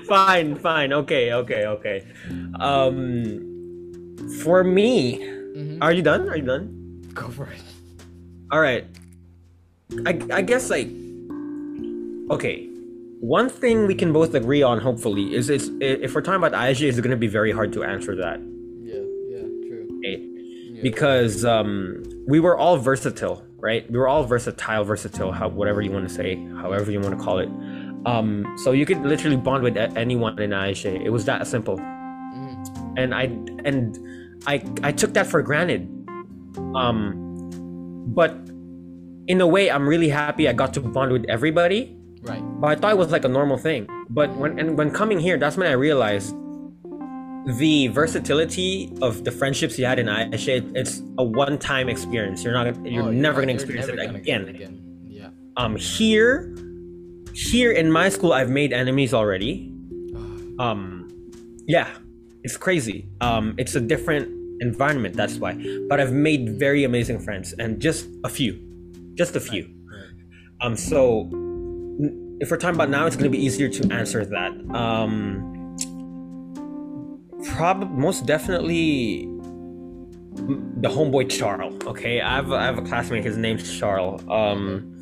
[0.00, 0.92] of fine, fine.
[0.92, 2.04] Okay, okay, okay.
[2.60, 2.96] Um,
[4.42, 5.78] for me, Mhm.
[5.80, 6.28] are you done?
[6.28, 6.68] Are you done?
[7.14, 7.60] Go for it.
[8.50, 8.84] All right.
[10.06, 10.88] I I guess like
[12.30, 12.65] okay.
[13.20, 16.88] One thing we can both agree on, hopefully, is it's if we're talking about ISJ,
[16.88, 18.40] it's going to be very hard to answer that.
[18.82, 19.00] Yeah,
[19.30, 19.88] yeah, true.
[19.98, 20.22] Okay?
[20.76, 20.82] Yeah.
[20.82, 23.90] because um, we were all versatile, right?
[23.90, 27.24] We were all versatile, versatile, how, whatever you want to say, however you want to
[27.24, 27.48] call it.
[28.04, 31.00] Um, so you could literally bond with anyone in Aisha.
[31.02, 32.94] It was that simple, Mhm.
[32.98, 33.22] and I
[33.64, 33.98] and
[34.46, 35.88] I I took that for granted.
[36.76, 37.14] Um,
[38.14, 38.32] but
[39.26, 41.96] in a way, I'm really happy I got to bond with everybody.
[42.26, 42.42] Right.
[42.60, 43.86] But I thought it was like a normal thing.
[44.10, 46.34] But when and when coming here, that's when I realized
[47.58, 50.56] the versatility of the friendships you had in Aisha.
[50.58, 52.42] it- It's a one-time experience.
[52.42, 52.66] You're not.
[52.84, 54.42] You're Oh, never gonna you're experience it gonna again.
[54.48, 54.70] it
[55.08, 55.28] Yeah.
[55.56, 56.52] Um, here,
[57.32, 59.72] here in my school, I've made enemies already.
[60.58, 61.08] Um,
[61.68, 61.88] yeah,
[62.42, 63.06] it's crazy.
[63.20, 64.28] Um, it's a different
[64.60, 65.14] environment.
[65.14, 65.54] That's why.
[65.88, 68.58] But I've made very amazing friends, and just a few,
[69.14, 69.68] just a few.
[70.62, 71.28] Um, so
[72.40, 74.52] if we're talking about now, it's gonna be easier to answer that.
[74.74, 75.76] Um,
[77.56, 79.28] probably most definitely
[80.36, 81.82] the homeboy Charles.
[81.86, 83.24] Okay, I have I have a classmate.
[83.24, 84.22] His name's Charles.
[84.28, 84.92] Um,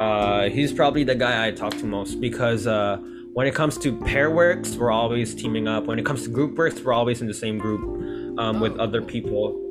[0.00, 2.96] uh, he's probably the guy I talk to most because uh,
[3.34, 5.84] when it comes to pair works, we're always teaming up.
[5.84, 9.02] When it comes to group works, we're always in the same group um, with other
[9.02, 9.67] people.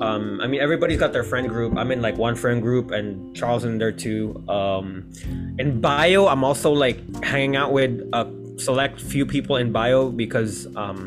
[0.00, 1.76] Um, I mean, everybody's got their friend group.
[1.76, 4.42] I'm in like one friend group, and Charles in there too.
[4.48, 5.10] Um,
[5.58, 8.26] in bio, I'm also like hanging out with a
[8.58, 10.98] select few people in bio because um,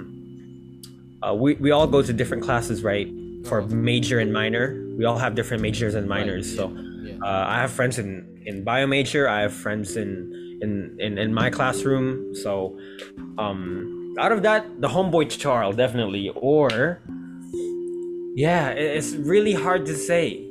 [1.22, 3.08] uh, we we all go to different classes, right?
[3.50, 3.74] For Uh-huh.
[3.74, 4.66] major and minor,
[4.98, 6.46] we all have different majors and minors.
[6.56, 6.64] So
[7.26, 8.10] uh, I have friends in
[8.46, 9.28] in bio major.
[9.28, 12.36] I have friends in in in, in my classroom.
[12.44, 12.78] So
[13.38, 17.00] um, out of that, the homeboy Charles definitely, or
[18.36, 20.48] yeah, it's really hard to say.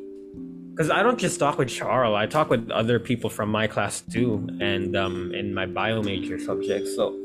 [0.70, 4.00] Because I don't just talk with Charles, I talk with other people from my class
[4.00, 6.86] too, and um, in my bio major subject.
[6.88, 7.18] So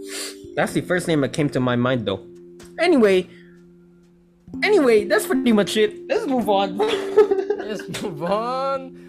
[0.55, 2.25] that's the first name that came to my mind, though.
[2.79, 3.27] Anyway,
[4.61, 6.07] anyway, that's pretty much it.
[6.09, 6.77] Let's move on.
[6.77, 9.01] Let's move on.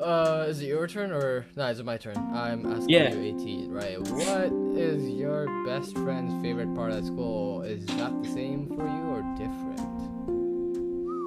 [0.00, 1.66] Uh, is it your turn or no?
[1.66, 2.16] Is it my turn?
[2.32, 3.12] I'm asking Yeah.
[3.12, 4.00] you, At right?
[4.00, 7.62] What is your best friend's favorite part of school?
[7.62, 9.97] Is that the same for you or different?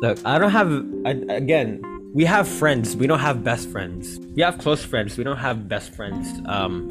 [0.01, 0.71] Look, I don't have.
[1.05, 2.95] I, again, we have friends.
[2.95, 4.19] We don't have best friends.
[4.35, 5.15] We have close friends.
[5.15, 6.27] We don't have best friends.
[6.47, 6.89] Um.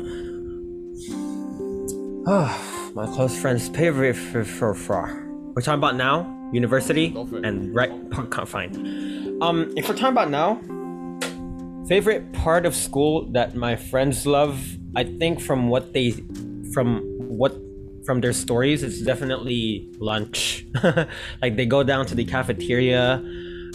[2.94, 5.26] my close friends' favorite for for for.
[5.54, 7.90] We're talking about now, university, for and right.
[8.46, 9.38] Fine.
[9.42, 10.60] Um, if we're talking about now,
[11.88, 14.60] favorite part of school that my friends love,
[14.94, 16.12] I think from what they,
[16.72, 17.56] from what
[18.10, 20.66] from their stories, it's definitely lunch.
[21.42, 23.22] like they go down to the cafeteria.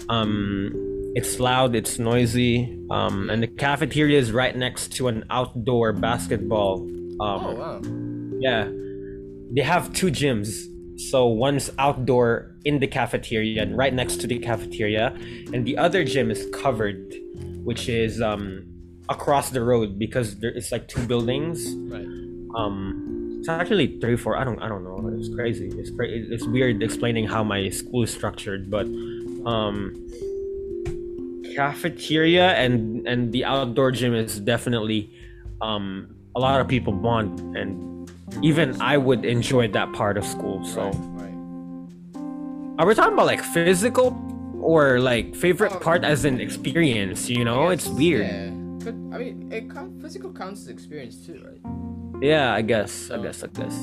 [0.09, 0.73] Um,
[1.15, 6.81] it's loud, it's noisy, um, and the cafeteria is right next to an outdoor basketball.
[7.21, 7.81] Um, Oh wow.
[8.41, 8.67] yeah.
[9.55, 10.51] They have two gyms.
[11.09, 15.15] So one's outdoor in the cafeteria and right next to the cafeteria,
[15.53, 17.01] and the other gym is covered,
[17.63, 18.65] which is um
[19.07, 21.57] across the road because there it's like two buildings.
[21.89, 22.09] Right.
[22.59, 23.04] Um
[23.45, 24.37] it's actually three, four.
[24.37, 24.97] I don't I don't know.
[25.17, 25.67] It's crazy.
[25.77, 28.87] It's cra- it's weird explaining how my school is structured, but
[29.45, 29.93] um
[31.55, 35.13] cafeteria and and the outdoor gym is definitely
[35.61, 38.09] um a lot of people bond and
[38.41, 40.65] even I would enjoy that part of school.
[40.65, 41.29] So Right.
[41.29, 42.79] Right.
[42.79, 44.17] are we talking about like physical
[44.59, 45.79] or like favorite Oh.
[45.79, 47.29] part as an experience?
[47.29, 48.25] You know, it's weird.
[48.25, 48.49] Yeah.
[48.85, 52.23] But I mean, it count, physical counts as experience too, right?
[52.23, 53.09] Yeah, I guess.
[53.09, 53.43] I So- guess.
[53.43, 53.75] I guess.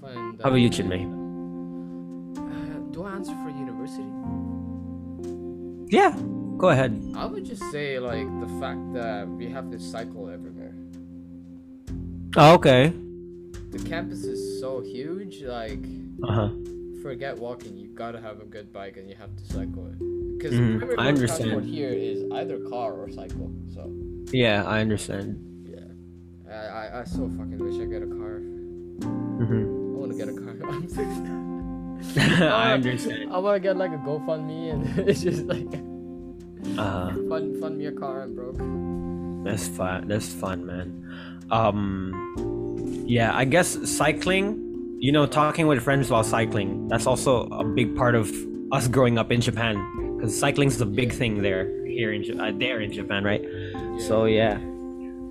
[0.00, 1.04] Trying to How about you, Chinmay?
[2.36, 4.10] Uh, do I answer for university?
[5.94, 6.16] Yeah,
[6.56, 6.90] go ahead.
[7.14, 10.74] I would just say like the fact that we have to cycle everywhere.
[12.36, 12.92] Oh, okay.
[13.70, 15.84] The campus is so huge, like
[16.22, 16.48] Uh huh.
[17.02, 19.98] forget walking, you gotta have a good bike and you have to cycle it.
[20.36, 21.64] Because Mhm, primary I understand.
[21.64, 23.50] here is either car or cycle.
[23.72, 23.90] So
[24.32, 25.36] Yeah, I understand.
[25.66, 25.88] yeah,
[26.50, 28.38] I I, I so fucking wish I get a car.
[29.40, 30.54] hmm I want to get a car.
[30.68, 30.88] I'm
[32.42, 33.30] I understand.
[33.32, 35.66] I want to get like a GoFundMe and it's just like
[36.78, 38.22] Uh, fund fund me a car.
[38.22, 38.58] I'm broke.
[39.44, 40.08] that's fun.
[40.08, 40.88] That's fun, man.
[41.50, 42.12] Um,
[43.06, 44.60] yeah, I guess cycling.
[44.98, 46.88] You know, talking with friends while cycling.
[46.88, 48.32] That's also a big part of
[48.72, 49.76] us growing up in Japan,
[50.16, 51.84] because cycling's a big thing there.
[51.86, 53.42] Here in uh, there in Japan, right?
[53.98, 54.58] So yeah.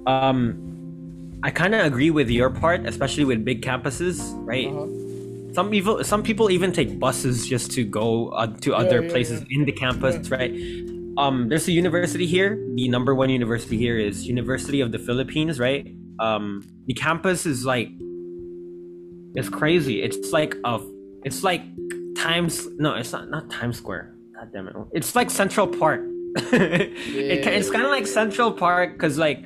[0.06, 4.68] Um, I kind of agree with your part, especially with big campuses, right?
[4.68, 4.88] Uh-huh.
[5.54, 9.46] Some people, some people even take buses just to go uh, to other yeah, places
[9.50, 10.52] in the campus, right?
[11.18, 12.58] Um, there's a university here.
[12.76, 15.94] The number one university here is University of the Philippines, right?
[16.20, 17.90] Um, the campus is like,
[19.36, 20.02] it's crazy.
[20.02, 20.80] It's like a,
[21.24, 21.62] it's like
[22.16, 22.68] Times.
[22.78, 24.13] No, it's not not Times Square.
[24.44, 24.76] God damn it!
[24.92, 26.02] It's like Central Park.
[26.36, 26.92] it,
[27.48, 29.40] it's kind of like Central Park because like,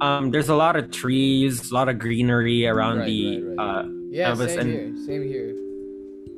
[0.00, 3.78] um, there's a lot of trees, a lot of greenery around Right, the right, right.
[3.80, 5.06] uh Yeah, campus same and here.
[5.06, 5.54] Same here.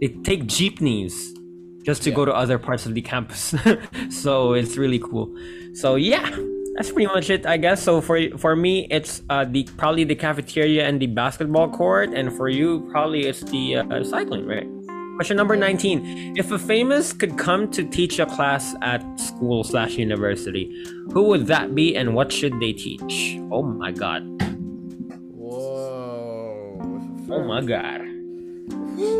[0.00, 1.34] they take jeepneys
[1.84, 2.16] just to Yeah.
[2.16, 3.54] go to other parts of the campus.
[4.22, 5.28] so it's really cool.
[5.74, 6.24] So yeah,
[6.76, 7.82] that's pretty much it, I guess.
[7.82, 12.32] So for for me, it's uh, the probably the cafeteria and the basketball court, and
[12.32, 14.68] for you, probably it's the uh, cycling, right?
[15.20, 16.38] Question number 19.
[16.38, 21.46] If a famous could come to teach a class at school slash university, who would
[21.46, 23.36] that be and what should they teach?
[23.50, 24.22] Oh my god.
[25.36, 26.78] Whoa.
[27.28, 28.00] Oh my god.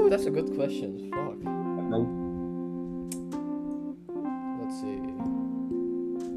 [0.09, 1.11] That's a good question.
[1.13, 1.37] Fuck.
[1.93, 2.09] No.
[4.63, 4.97] Let's see.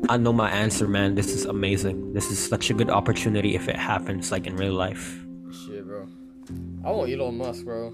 [0.10, 1.15] I know my answer, man.
[1.15, 2.12] This is amazing.
[2.12, 5.23] This is such a good opportunity if it happens, like in real life.
[5.54, 6.06] Shit, bro.
[6.84, 7.93] I want Elon Musk, bro.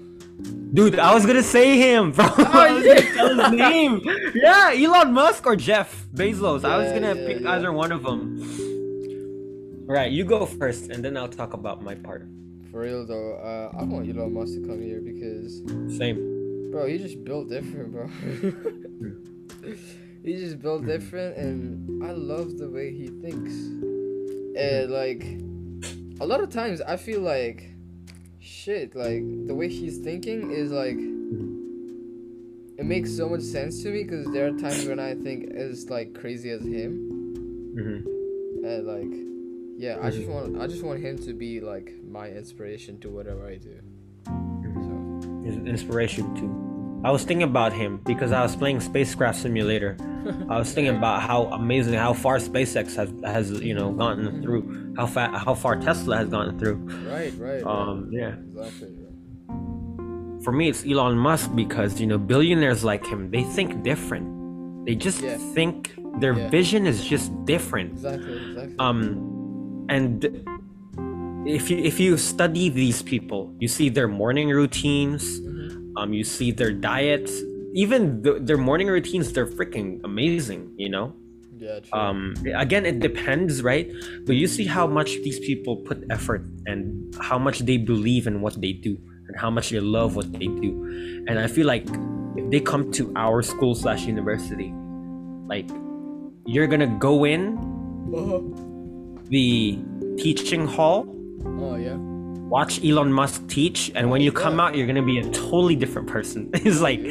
[0.72, 2.24] Dude, I was gonna say him, bro.
[2.38, 4.00] I was gonna tell his name.
[4.34, 6.64] Yeah, Elon Musk or Jeff Bezos.
[6.64, 7.52] I was gonna yeah, pick yeah.
[7.52, 8.38] either one of them.
[9.86, 12.28] Right, you go first, and then I'll talk about my part.
[12.70, 15.58] For real though, uh, I want Elon Musk to come here because,
[15.98, 16.70] Same.
[16.70, 18.06] bro, he just built different, bro.
[20.22, 23.52] he just built different, and I love the way he thinks.
[24.56, 25.24] And like,
[26.20, 27.69] a lot of times I feel like,
[28.50, 30.98] shit, like the way he's thinking is like,
[32.78, 35.88] it makes so much sense to me because there are times when I think as
[35.88, 36.92] like crazy as him.
[37.74, 39.14] hmm And like,
[39.78, 43.46] yeah, I just want I just want him to be like my inspiration to whatever
[43.46, 43.76] I do.
[44.26, 46.50] So inspiration too.
[47.02, 49.96] I was thinking about him because I was playing Spacecraft Simulator.
[50.50, 54.62] I was thinking about how amazing, how far SpaceX has has you know gotten through,
[54.96, 56.76] how far how far Tesla has gotten through.
[57.08, 57.62] right, right.
[57.64, 58.34] Um, yeah.
[58.36, 58.88] Exactly.
[58.98, 60.44] Right.
[60.44, 64.26] For me, it's Elon Musk because you know billionaires like him, they think different.
[64.86, 65.36] They just Yeah.
[65.54, 66.48] think their Yeah.
[66.48, 67.92] vision is just different.
[67.92, 68.36] Exactly.
[68.48, 68.74] Exactly.
[68.78, 70.24] Um, and
[71.46, 75.40] if you if you study these people, you see their morning routines.
[75.40, 75.92] Mhm.
[75.96, 77.32] Um, you see their diets.
[77.74, 80.72] Even th- their morning routines, they're freaking amazing.
[80.76, 81.12] You know.
[81.60, 81.80] Yeah.
[81.80, 82.00] True.
[82.00, 83.92] Um, again, it depends, right?
[84.24, 88.40] But you see how much these people put effort and how much they believe in
[88.40, 88.96] what they do
[89.28, 91.24] and how much they love what they do.
[91.28, 91.86] And I feel like
[92.36, 94.72] if they come to our school slash university,
[95.46, 95.68] like
[96.46, 97.58] you're gonna go in
[98.16, 99.18] oh.
[99.28, 99.78] the
[100.16, 101.04] teaching hall,
[101.44, 101.96] oh yeah.
[101.96, 106.08] watch Elon Musk teach, and when you come out, you're gonna be a totally different
[106.08, 106.48] person.
[106.54, 107.02] it's like,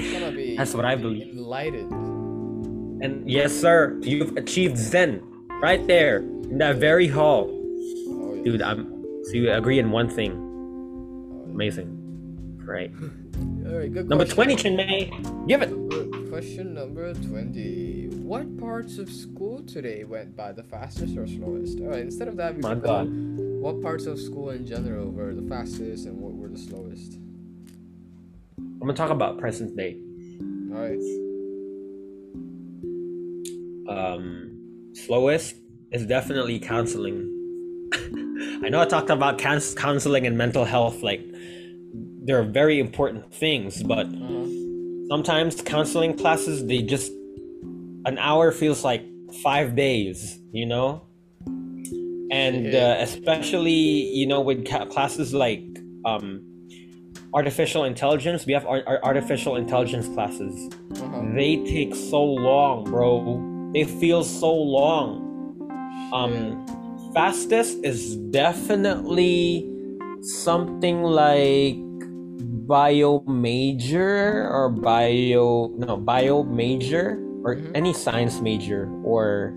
[0.58, 1.38] that's what I believe.
[1.38, 2.19] Enlightened.
[3.02, 5.22] And yes, sir, you've achieved Zen
[5.62, 7.50] right there in that very hall.
[7.50, 8.44] Oh yeah.
[8.44, 10.32] Dude, I'm so you agree in one thing.
[11.50, 11.96] Amazing.
[12.66, 12.92] Right.
[13.68, 13.92] All right.
[13.92, 14.10] Good.
[14.10, 14.56] Number question.
[14.56, 15.48] 20, Chinmay.
[15.48, 16.30] Give it.
[16.30, 18.10] Question number 20.
[18.22, 21.80] What parts of school today went by the fastest or slowest?
[21.80, 23.08] Alright, instead of that, we My God.
[23.08, 23.12] go,
[23.60, 27.14] what parts of school in general were the fastest and what were the slowest?
[28.58, 29.98] I'm gonna talk about present day.
[30.72, 31.00] Alright.
[33.90, 35.56] Um slowest
[35.92, 37.18] is definitely counseling.
[38.64, 41.22] I know I talked about cans- counseling and mental health like
[42.26, 44.46] they're very important things, but Uh-huh.
[45.10, 47.12] sometimes counseling classes they just
[48.06, 49.04] an hour feels like
[49.44, 50.18] five days
[50.60, 50.88] you know
[52.32, 52.98] and Yeah.
[53.00, 53.82] uh, especially
[54.20, 55.64] you know with ca- classes like
[56.06, 56.26] um
[57.34, 60.54] artificial intelligence we have ar- ar- artificial intelligence classes
[61.02, 61.22] Uh-huh.
[61.38, 63.10] they take so long bro
[63.74, 65.26] they feel so long
[66.14, 66.66] um
[67.14, 69.66] fastest is definitely
[70.22, 71.78] something like
[72.68, 77.72] bio major or bio no bio major or Mhm.
[77.74, 79.54] any science major or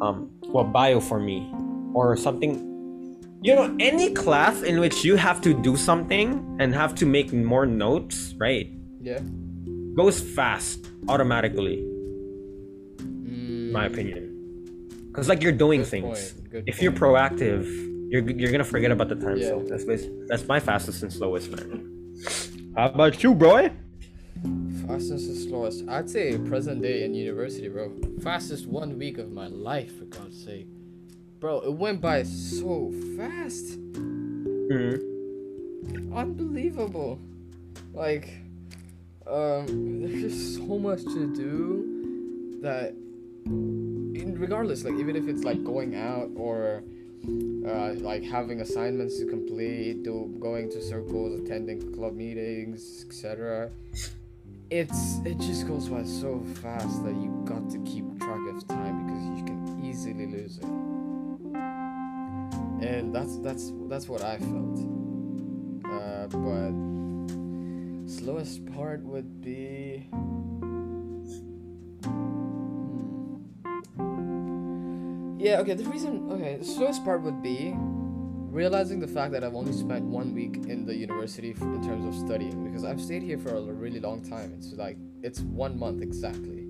[0.00, 1.46] um well bio for me
[1.94, 2.58] or something
[3.42, 7.32] you know any class in which you have to do something and have to make
[7.32, 8.66] more notes right
[9.00, 9.20] Yeah.
[9.94, 11.84] goes fast automatically
[13.74, 14.24] my opinion
[15.08, 17.64] because like you're doing Good things point, if you're proactive
[18.10, 21.50] you're, you're gonna forget about the time so that's bas- that's my fastest and slowest
[21.50, 21.70] man
[22.76, 23.68] how about you bro
[24.86, 25.88] Fastest and slowest.
[25.88, 27.90] I'd say present day in university, bro.
[28.22, 30.66] Fastest one week of my life, for God's sake.
[31.40, 33.78] Bro, it went by so fast.
[34.70, 35.00] Mhm.
[36.14, 37.18] unbelievable.
[37.94, 38.28] Like,
[39.26, 43.03] um, there's just so much to do that, in,
[43.46, 46.82] regardless, like even if it's like going out or
[47.66, 53.70] uh, like having assignments to complete, do going to circles, attending club meetings, etc.
[54.70, 59.06] It's it just goes by so fast that you got to keep track of time
[59.06, 60.64] because you can easily lose it.
[62.86, 64.78] And that's that's that's what I felt.
[65.86, 66.72] Uh, but
[68.06, 70.06] slowest part would be
[75.44, 79.54] Yeah, okay, the reason okay, the slowest part would be realizing the fact that I've
[79.54, 83.22] only spent one week in the university f- in terms of studying because I've stayed
[83.22, 84.54] here for a really long time.
[84.56, 86.66] It's like it's one month exactly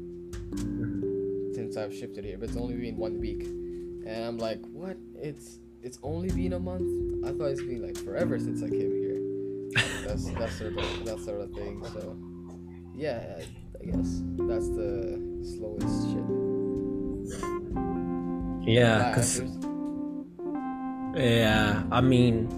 [1.55, 4.97] since I've shifted here, but it's only been one week, and I'm like, what?
[5.23, 7.25] It's it's only been a month.
[7.25, 9.21] I thought it's been like forever since I came here.
[10.05, 11.81] That's that's sort of that sort of thing.
[11.93, 12.19] So
[12.93, 13.39] yeah,
[13.81, 14.21] I guess
[14.51, 16.44] that's the slowest shit.
[18.67, 19.43] Yeah, Ah, cause
[21.17, 22.49] yeah, I mean,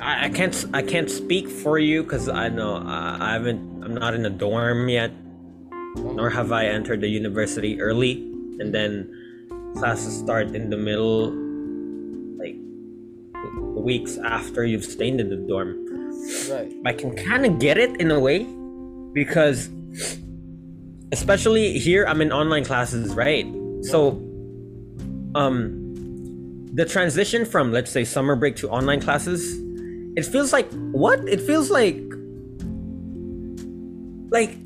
[0.00, 3.94] I, I can't I can't speak for you because I know I, I haven't I'm
[3.94, 5.12] not in a dorm yet,
[5.96, 8.22] nor have I entered the university early,
[8.58, 9.12] and then
[9.76, 11.30] classes start in the middle,
[12.38, 12.56] like
[13.76, 15.76] weeks after you've stayed in the dorm.
[16.50, 16.72] right.
[16.86, 18.46] I can kind of get it in a way
[19.12, 19.68] because
[21.12, 23.46] especially here I'm in online classes, right?
[23.82, 24.22] So
[25.34, 25.80] um
[26.74, 29.58] the transition from let's say summer break to online classes,
[30.16, 31.20] it feels like what?
[31.28, 32.00] It feels like
[34.30, 34.56] like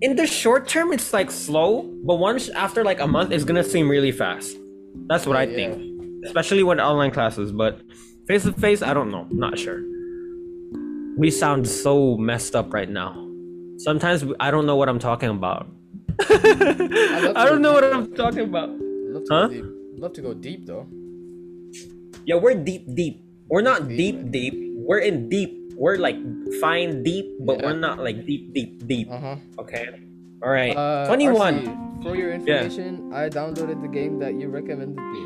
[0.00, 3.64] in the short term it's like slow, but once after like a month it's to
[3.64, 4.56] seem really fast.
[5.08, 5.56] That's what I Yeah.
[5.56, 6.24] think.
[6.24, 7.80] Especially with online classes, but
[8.28, 9.80] face to face I don't know, not sure
[11.20, 13.12] we sound so messed up right now.
[13.78, 15.66] Sometimes I don't know what I'm talking about.
[16.30, 18.70] love I don't know what I'm talking about.
[19.28, 19.48] Huh?
[20.00, 20.88] Love to go deep though.
[22.24, 23.20] Yeah, we're deep, deep.
[23.52, 24.54] We're not Deep, deep, deep.
[24.80, 25.74] We're in deep.
[25.76, 26.16] We're like
[26.60, 27.64] fine deep, but Yeah.
[27.68, 29.08] we're not like deep, deep, deep.
[29.12, 29.36] Uh huh.
[29.60, 29.86] Okay.
[30.42, 30.72] All right.
[30.76, 31.66] Uh, 21.
[31.68, 35.22] RC, for your information, I downloaded the game that you recommended me.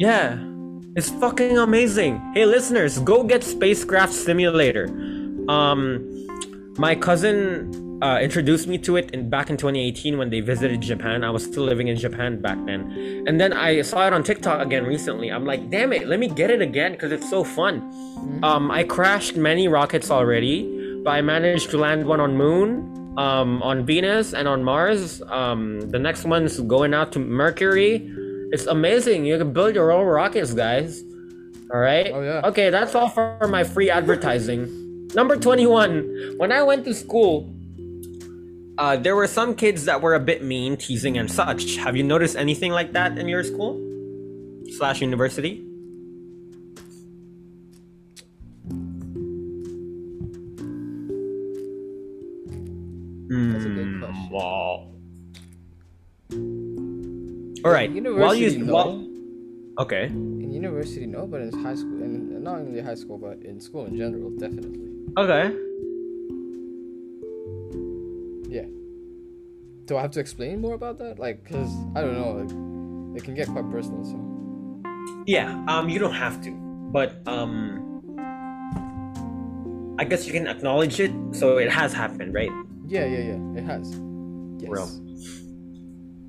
[0.00, 0.40] Yeah.
[0.96, 2.16] It's fucking amazing.
[2.34, 4.88] Hey listeners, go get Spacecraft Simulator.
[5.48, 6.08] Um
[6.80, 7.68] my cousin
[8.00, 11.24] uh, introduced me to it in back in 2018 when they visited Japan.
[11.24, 13.24] I was still living in Japan back then.
[13.26, 15.30] And then I saw it on TikTok again recently.
[15.30, 17.82] I'm like, "Damn it, let me get it again cuz it's so fun."
[18.42, 23.62] Um I crashed many rockets already, but I managed to land one on moon, um
[23.62, 25.20] on Venus and on Mars.
[25.28, 28.08] Um the next one's going out to Mercury.
[28.52, 29.26] It's amazing.
[29.26, 31.02] You can build your own rockets, guys.
[31.70, 32.10] All right.
[32.14, 32.40] Oh, yeah.
[32.48, 34.68] Okay, that's all for my free advertising.
[35.14, 36.36] Number 21.
[36.38, 37.52] When I went to school,
[38.78, 41.76] uh, there were some kids that were a bit mean, teasing, and such.
[41.76, 43.76] Have you noticed anything like that in your school
[44.76, 45.64] slash university?
[53.28, 54.28] That's a good Hmm, question.
[54.30, 54.94] Well.
[57.64, 57.90] All right.
[57.90, 58.72] While University, you no.
[58.72, 59.06] while,
[59.80, 60.06] okay.
[60.06, 63.86] In university, no, but in high school, and not only high school, but in school
[63.86, 64.88] in general, definitely.
[65.18, 65.67] Okay.
[69.88, 71.18] Do I have to explain more about that?
[71.18, 74.04] Like, cause I don't know, like, it can get quite personal.
[74.04, 74.20] So.
[75.26, 76.50] Yeah, um, you don't have to,
[76.92, 78.04] but um,
[79.98, 81.10] I guess you can acknowledge it.
[81.32, 82.50] So it has happened, right?
[82.86, 83.58] Yeah, yeah, yeah.
[83.60, 83.90] It has.
[84.58, 84.68] Yes.
[84.70, 84.88] Real.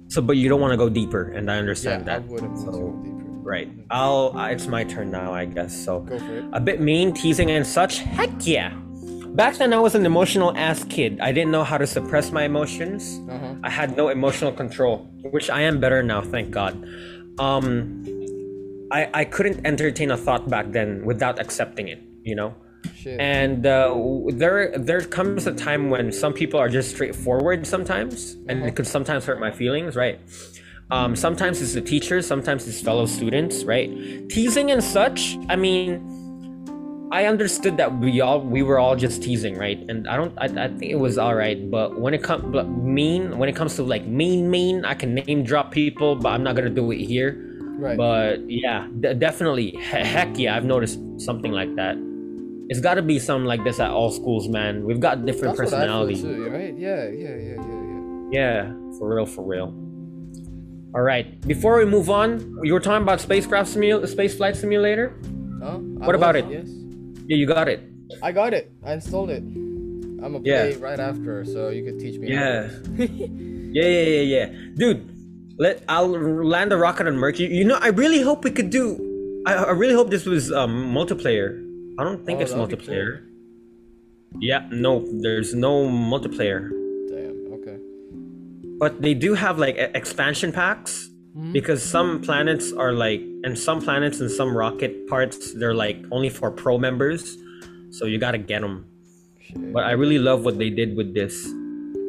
[0.07, 2.28] So, but you don't want to go deeper, and I Yeah, understand I that.
[2.30, 3.26] would have So, to go deeper.
[3.43, 3.70] right.
[3.91, 4.32] I'll.
[4.38, 5.76] Uh, it's my turn now, I guess.
[5.76, 6.45] So, Go for it.
[6.53, 7.99] a bit mean, teasing, and such.
[7.99, 8.72] Heck yeah.
[9.36, 11.19] Back then, I was an emotional ass kid.
[11.21, 13.21] I didn't know how to suppress my emotions.
[13.30, 13.55] Uh huh.
[13.63, 16.73] I had no emotional control, which I am better now, thank God.
[17.39, 18.03] Um,
[18.91, 22.01] I I couldn't entertain a thought back then without accepting it.
[22.23, 22.55] You know.
[22.95, 23.19] Shit.
[23.19, 23.95] And uh,
[24.30, 28.88] there there comes a time when some people are just straightforward sometimes, and it could
[28.88, 30.19] sometimes hurt my feelings, right?
[30.91, 33.89] Um, sometimes it's the teachers, sometimes it's fellow students, right?
[34.30, 35.38] Teasing and such.
[35.47, 36.01] I mean,
[37.12, 39.80] I understood that we all we were all just teasing, right?
[39.89, 41.57] And I don't, I, I think it was all right.
[41.72, 45.16] But when it comes, but mean, when it comes to like mean, mean, I can
[45.16, 47.34] name drop people, but I'm not gonna do it here.
[47.80, 47.97] right.
[47.97, 49.72] But yeah, d- definitely.
[49.72, 51.97] He- heck yeah, I've noticed something like that.
[52.70, 54.84] It's got to be something like this at all schools, man.
[54.86, 56.22] We've got different That's what I feel personalities.
[56.22, 56.78] too, right?
[56.78, 58.30] Yeah, yeah, yeah, yeah, yeah.
[58.32, 59.74] Yeah, for real, for real.
[60.93, 61.41] All right.
[61.47, 65.18] Before we move on, you were talking about spacecraft simu- space flight simulator.
[65.64, 65.78] Huh?
[66.01, 66.45] I What about it?
[66.47, 66.70] Yes.
[67.30, 67.82] Yeah, you got it.
[68.23, 68.71] I got it.
[68.84, 69.43] I installed it.
[69.45, 70.73] I'm gonna Yeah.
[70.73, 72.34] play right after, so you could teach me.
[72.34, 72.67] Yeah.
[72.67, 73.30] how it is.
[73.71, 75.05] Yeah, yeah, yeah, yeah, dude.
[75.59, 77.53] Let I'll land a rocket on Mercury.
[77.53, 78.97] You know, I really hope we could do.
[79.45, 81.53] I, I really hope this was um multiplayer.
[81.99, 83.21] I don't think Oh, it's multiplayer.
[84.39, 86.69] Yeah, no, there's no multiplayer.
[87.13, 87.53] Damn.
[87.61, 87.77] Okay.
[88.80, 91.09] but they do have like expansion packs
[91.52, 96.30] because some planets are like and some planets and some rocket parts they're like only
[96.30, 97.38] for pro members
[97.92, 98.86] so you got to get them
[99.40, 99.74] Shit.
[99.74, 101.46] but i really love what they did with this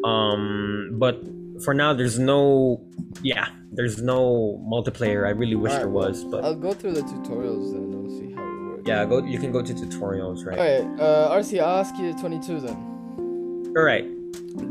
[0.05, 1.23] um but
[1.63, 2.81] for now, there's no.
[3.23, 5.27] Yeah, there's no multiplayer.
[5.27, 7.93] I really wish Alright, there was, but I'll go through the tutorials then.
[7.95, 8.83] I'll see how it works.
[8.87, 9.25] yeah, go.
[9.25, 10.59] You can go to tutorials, right?
[10.59, 11.01] All right.
[11.01, 13.73] uh, RC, I'll ask you 22 then.
[13.77, 14.07] All right.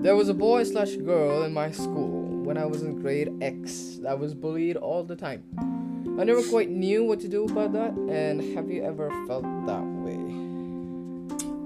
[0.03, 3.99] There was a boy slash girl in my school when I was in grade X.
[4.09, 5.43] I was bullied all the time.
[6.19, 9.85] I never quite knew what to do about that, and have you ever felt that
[10.01, 10.17] way?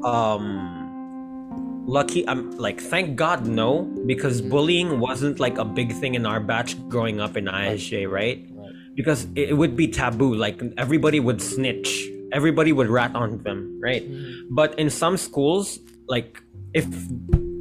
[0.03, 2.27] Um, lucky.
[2.27, 4.49] I'm like, thank God, no, because Mhm.
[4.49, 8.43] bullying wasn't like a big thing in our batch growing up in ISJ, right?
[8.51, 8.73] Right.
[8.93, 10.35] Because it, it would be taboo.
[10.35, 12.09] Like everybody would snitch.
[12.33, 14.03] Everybody would rat on them, right?
[14.49, 15.79] But in some schools,
[16.09, 16.85] like if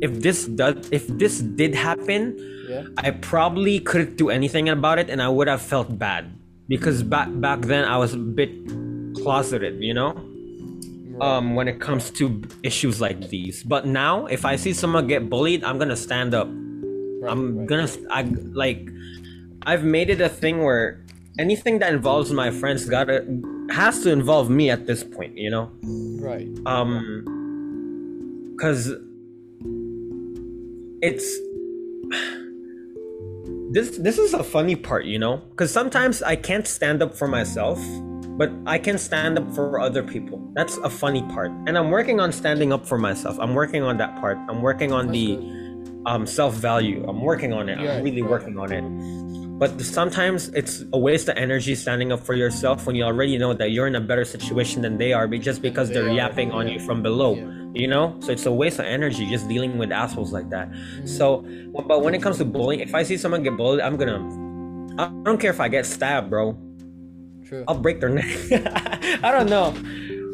[0.03, 2.35] if this does if this did happen,
[2.69, 2.85] Yeah.
[2.99, 6.27] I probably couldn't do anything about it, and I would have felt bad
[6.69, 8.51] because back back then I was a bit
[9.23, 10.11] closeted, you know.
[11.21, 15.29] Um, when it comes to issues like these, but now if I see someone get
[15.31, 16.49] bullied, I'm gonna stand up.
[16.51, 17.69] Right, I'm right.
[17.69, 18.23] gonna I
[18.65, 18.89] like
[19.63, 21.05] I've made it a thing where
[21.39, 23.23] anything that involves my friends gotta
[23.71, 25.71] has to involve me at this point, you know.
[26.19, 26.49] Right.
[26.67, 28.91] Um, cause
[31.03, 31.27] it's
[33.73, 37.27] this this is a funny part, you know, because sometimes I can't stand up for
[37.27, 37.81] myself,
[38.39, 40.41] but I can stand up for other people.
[40.55, 43.39] That's a funny part, and I'm working on standing up for myself.
[43.41, 44.39] I'm working on that part.
[44.49, 46.03] I'm working on That's the good.
[46.07, 47.05] um self value.
[47.09, 47.81] I'm working on it.
[47.81, 48.31] Yeah, I'm really right.
[48.31, 48.85] working on it.
[49.59, 53.55] But sometimes it's a waste of energy standing up for yourself when you already know
[53.55, 56.13] that you're in a better situation than they are, but just because They they're are,
[56.13, 56.75] yapping on yeah.
[56.75, 57.37] you from below.
[57.37, 57.62] Yeah.
[57.75, 60.69] You know, so it's a waste of energy just dealing with assholes like that.
[61.07, 61.45] So,
[61.89, 64.21] but when it comes to bullying, if I see someone get bullied, I'm gonna.
[65.01, 66.53] I don't care if I get stabbed, bro.
[67.47, 67.65] True.
[67.67, 68.27] I'll break their neck.
[69.25, 69.73] I don't know,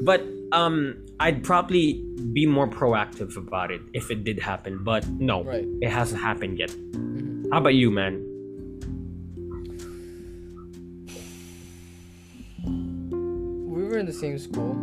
[0.02, 0.20] but
[0.50, 4.82] um, I'd probably be more proactive about it if it did happen.
[4.82, 5.64] But no, Right.
[5.80, 6.70] it hasn't happened yet.
[6.70, 7.46] Mhm.
[7.52, 8.24] How about you, man?
[12.64, 14.74] We were in the same school,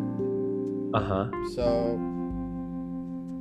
[0.95, 1.31] Uh huh.
[1.53, 1.99] so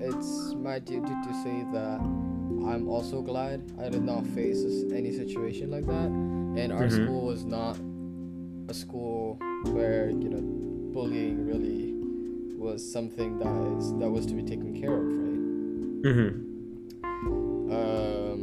[0.05, 5.71] it's my duty to say that I'm also glad I did not face any situation
[5.71, 6.09] like that.
[6.61, 7.05] And our Mhm.
[7.05, 7.79] school was not
[8.69, 9.39] a school
[9.73, 10.43] where you know
[10.93, 11.95] bullying really
[12.59, 15.41] was something that is that was to be taken care of, right?
[16.09, 16.31] Mm-hmm.
[17.79, 18.39] Um,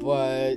[0.00, 0.56] but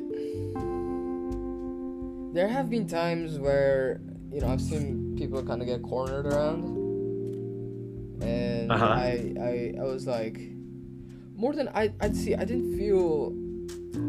[2.33, 4.01] there have been times where
[4.31, 6.63] you know I've seen people kind of get cornered around,
[8.21, 8.85] and Uh-huh.
[8.85, 10.39] I, I I was like,
[11.35, 13.33] more than I I'd see I didn't feel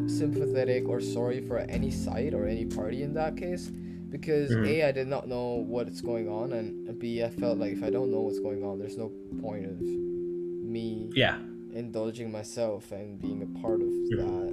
[0.09, 3.71] sympathetic or sorry for any side or any party in that case
[4.11, 4.67] because Mhm.
[4.67, 7.91] a I did not know what's going on and b I felt like if I
[7.91, 11.39] don't know what's going on there's no point of me Yeah.
[11.73, 14.17] indulging myself and being a part of Mhm.
[14.23, 14.53] that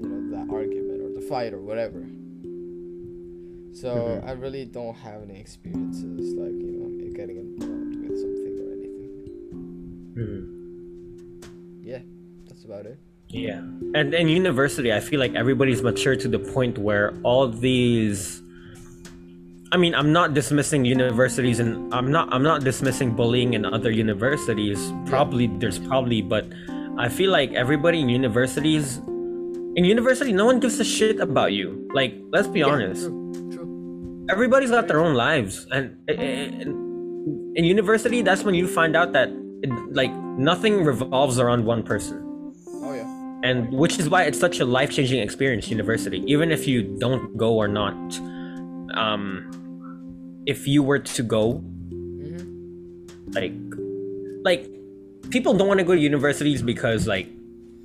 [0.00, 2.00] you know that argument or the fight or whatever
[3.72, 4.28] so Mhm.
[4.28, 7.79] i really don't have any experiences like you know getting involved
[12.70, 12.98] about it
[13.30, 13.62] Yeah.
[13.98, 18.42] And in university, I feel like everybody's mature to the point where all these
[19.74, 23.90] I mean, I'm not dismissing universities and I'm not I'm not dismissing bullying in other
[24.04, 24.80] universities.
[25.06, 26.44] Probably there's probably but
[26.98, 28.98] I feel like everybody in universities
[29.78, 31.66] in university no one gives a shit about you.
[31.94, 33.02] Like, let's be Yeah, honest.
[33.06, 33.68] true, true.
[34.34, 36.70] everybody's got their own lives and, eh, eh, eh, and
[37.58, 39.28] in university that's when you find out that
[39.62, 39.70] it,
[40.02, 40.12] like
[40.50, 42.16] nothing revolves around one person
[43.42, 47.54] and which is why it's such a life-changing experience university even if you don't go
[47.54, 47.94] or not.
[48.94, 53.52] Um if you were to go hmm like
[54.42, 54.68] like
[55.30, 57.28] people don't want to go to universities because like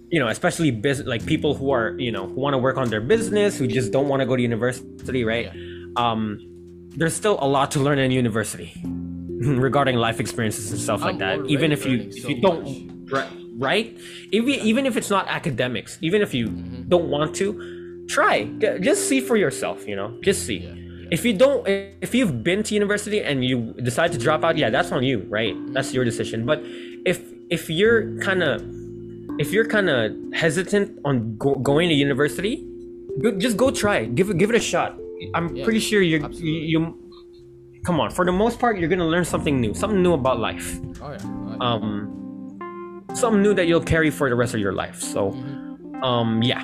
[0.10, 2.90] you know especially business like people who are you know who want to work on
[2.90, 5.52] their business who just don't want to go to university right?
[5.96, 6.40] Um
[6.98, 11.20] there's still a lot to learn in university regarding life experiences and stuff like I'm
[11.20, 13.12] that even if you learning if so you don't much.
[13.12, 13.98] right, right?
[14.32, 16.90] Even, even if it's not academics even if you Mhm.
[16.90, 17.48] don't want to
[18.08, 18.44] try.
[18.82, 20.10] Just see for yourself you know?
[20.22, 20.58] Just see.
[20.60, 21.08] Yeah, yeah.
[21.16, 21.62] if you don't
[22.02, 25.18] if you've been to university and you decide to drop out yeah that's on you
[25.30, 25.56] right?
[25.74, 26.46] That's your decision.
[26.46, 26.60] But
[27.06, 27.18] if
[27.50, 28.62] if you're kind of
[29.40, 32.56] if you're kind of hesitant on go, going to university
[33.22, 34.06] go, just go try.
[34.06, 34.98] Give it give it a shot.
[35.38, 36.66] I'm Yeah, pretty sure you're you, absolutely.
[36.74, 36.80] you
[37.88, 38.10] come on.
[38.12, 40.68] For the most part you're gonna learn something new something new about life.
[41.02, 41.70] Oh yeah, oh, yeah.
[41.70, 41.88] um
[43.16, 45.02] something new that you'll carry for the rest of your life.
[45.02, 45.32] So
[46.04, 46.64] um yeah.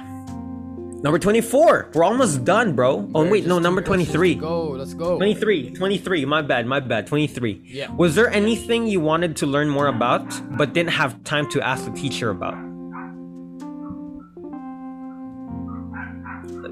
[1.04, 3.10] Number 24 we're almost done bro.
[3.16, 5.18] Oh wait no number 23 Go, let's go.
[5.18, 7.08] 23 23 my bad my bad.
[7.08, 7.90] 23 Yeah.
[7.96, 10.26] was there anything you wanted to learn more about
[10.58, 12.56] but didn't have time to ask the teacher about?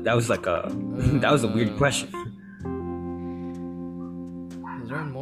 [0.03, 0.69] That was like a
[1.21, 2.09] that was a weird question.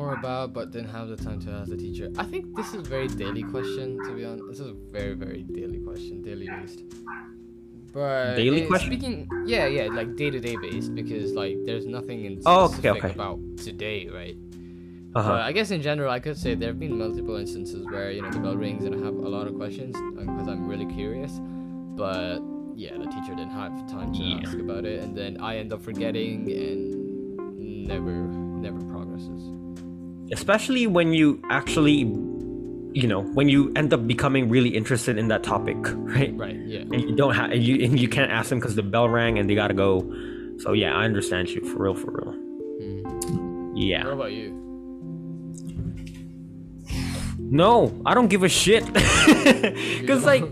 [0.07, 2.09] More about, but didn't have the time to ask the teacher.
[2.17, 4.01] I think this is a very daily question.
[4.05, 6.81] To be honest, this is a very very daily question, daily based.
[7.93, 8.91] But Daily question?
[8.91, 12.73] Speaking, yeah, yeah, like day to day based because like there's nothing in Oh, okay,
[12.73, 13.13] specific okay.
[13.13, 14.37] about today, right?
[15.15, 15.29] Uh-huh.
[15.31, 18.21] But I guess in general, I could say there have been multiple instances where you
[18.21, 21.33] know the bell rings and I have a lot of questions because I'm really curious.
[22.03, 22.39] But
[22.75, 24.39] yeah, the teacher didn't have time to Yeah.
[24.43, 28.15] ask about it, and then I end up forgetting and never,
[28.67, 29.56] never progresses.
[30.31, 31.99] Especially when you actually
[32.93, 35.77] you know when you end up becoming really interested in that topic
[36.15, 36.55] right Right?
[36.65, 36.79] Yeah.
[36.81, 39.37] and you don't have and you, and you can't ask them because the bell rang
[39.39, 40.01] and they gotta go
[40.59, 42.33] so yeah i understand you for real for real
[42.77, 43.03] Mm.
[43.73, 44.53] What yeah about you?
[47.39, 48.85] no i don't give a shit
[50.01, 50.43] because like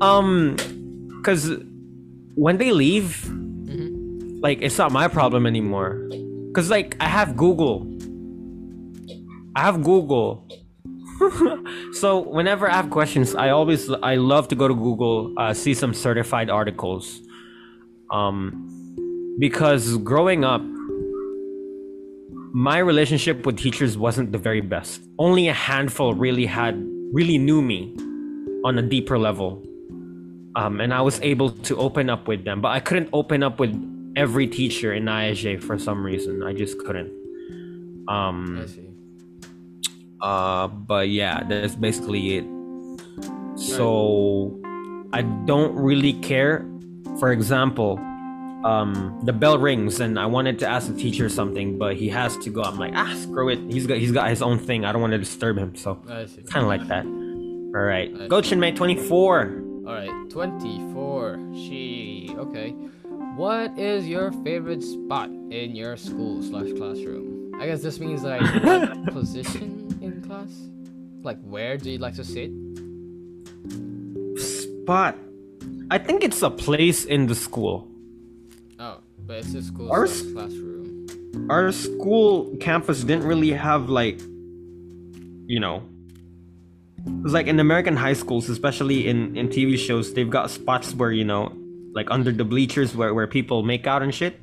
[0.00, 0.56] um
[1.18, 1.50] because
[2.34, 3.24] when they leave
[3.68, 4.40] Mhm.
[4.42, 5.94] like it's not my problem anymore
[6.48, 7.84] because like i have google
[9.58, 10.28] i have google
[12.00, 15.74] so whenever i have questions i always i love to go to google uh, see
[15.74, 17.20] some certified articles
[18.18, 18.36] um
[19.38, 20.62] because growing up
[22.54, 26.74] my relationship with teachers wasn't the very best only a handful really had
[27.12, 27.80] really knew me
[28.64, 29.50] on a deeper level
[30.56, 33.60] um, and I was able to open up with them, but I couldn't open up
[33.60, 33.72] with
[34.16, 36.42] every teacher in ISJ for some reason.
[36.42, 37.12] I just couldn't.
[38.08, 38.87] I Um, see.
[40.20, 42.44] Uh, but yeah, that's basically it.
[43.56, 44.58] So
[45.12, 46.64] I don't really care.
[47.18, 47.98] For example,
[48.64, 52.36] um, the bell rings and I wanted to ask the teacher something, but he has
[52.38, 52.62] to go.
[52.62, 53.58] I'm like, ah, screw it.
[53.70, 54.84] He's got he's got his own thing.
[54.84, 55.74] I don't want to disturb him.
[55.76, 57.04] So kind of like that.
[57.04, 58.40] All right, go.
[58.40, 59.64] Chinmay 24.
[59.86, 61.38] All right, twenty-four.
[61.54, 62.70] She okay.
[63.36, 67.54] What is your favorite spot in your school slash classroom?
[67.60, 69.87] I guess this means like what position.
[71.28, 72.50] Like where do you like to sit?
[74.88, 75.16] spot.
[75.90, 77.86] I think it's a place in the school.
[78.78, 81.06] Oh, but it's a school Our slash s- classroom.
[81.50, 84.18] Our school campus didn't really have like,
[85.46, 85.82] you know,
[87.24, 91.12] it's like in American high schools, especially in in TV shows, they've got spots where
[91.12, 91.52] you know,
[91.92, 94.40] like under the bleachers where where people make out and shit.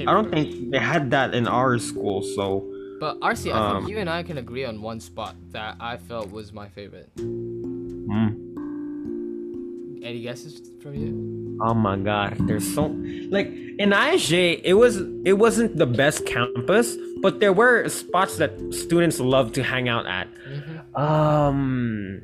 [0.00, 2.64] I don't think they had that in our school, so
[2.98, 5.96] But RC, I Um, think you and I can agree on one spot that I
[5.98, 7.08] felt was my favorite.
[7.16, 8.32] mm,
[10.02, 11.58] Any guesses from you?
[11.62, 12.86] oh my god, there's so
[13.30, 18.52] like in ISJ, it was it wasn't the best campus, but there were spots that
[18.72, 20.28] students love to hang out at.
[20.46, 20.76] Mhm.
[20.96, 22.20] Um,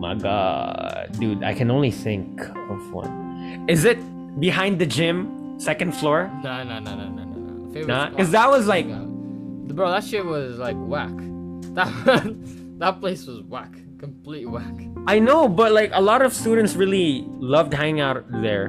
[0.00, 2.40] my God, dude, I can only think
[2.72, 3.64] of one.
[3.68, 3.98] Is it
[4.40, 5.28] behind the gym,
[5.58, 6.30] second floor?
[6.42, 7.72] No, no, no, no, no, no.
[7.72, 8.16] Favorite Nah, spot.
[8.18, 9.04] cause that was like, Yeah.
[9.72, 11.10] Bro, that shit was like whack.
[11.74, 11.90] That
[12.78, 13.72] that place was whack.
[13.98, 14.74] Complete whack.
[15.06, 18.68] I know, but like a lot of students really loved hanging out there.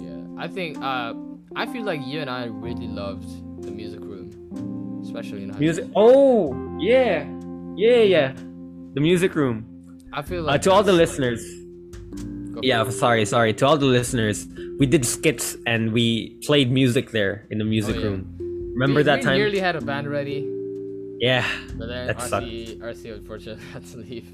[0.00, 0.24] Yeah.
[0.38, 1.14] I think uh
[1.54, 3.28] I feel like you and I really loved
[3.62, 5.00] the music room.
[5.04, 5.84] Especially in high Music.
[5.84, 5.94] school.
[5.94, 7.24] Oh, yeah,
[7.76, 8.32] yeah, yeah.
[8.94, 9.64] The music room.
[10.12, 11.40] I feel Uh, like to all the listeners.
[12.52, 13.52] Go Yeah, sorry, sorry.
[13.54, 14.46] To all the listeners,
[14.80, 18.06] we did skits and we played music there in the music Oh, yeah.
[18.06, 18.20] room.
[18.76, 19.32] Remember we, that we time?
[19.32, 20.46] We nearly had a band ready,
[21.18, 21.46] Yeah.
[21.78, 22.44] but then That sucked.
[22.46, 24.28] RC RC unfortunately had to leave.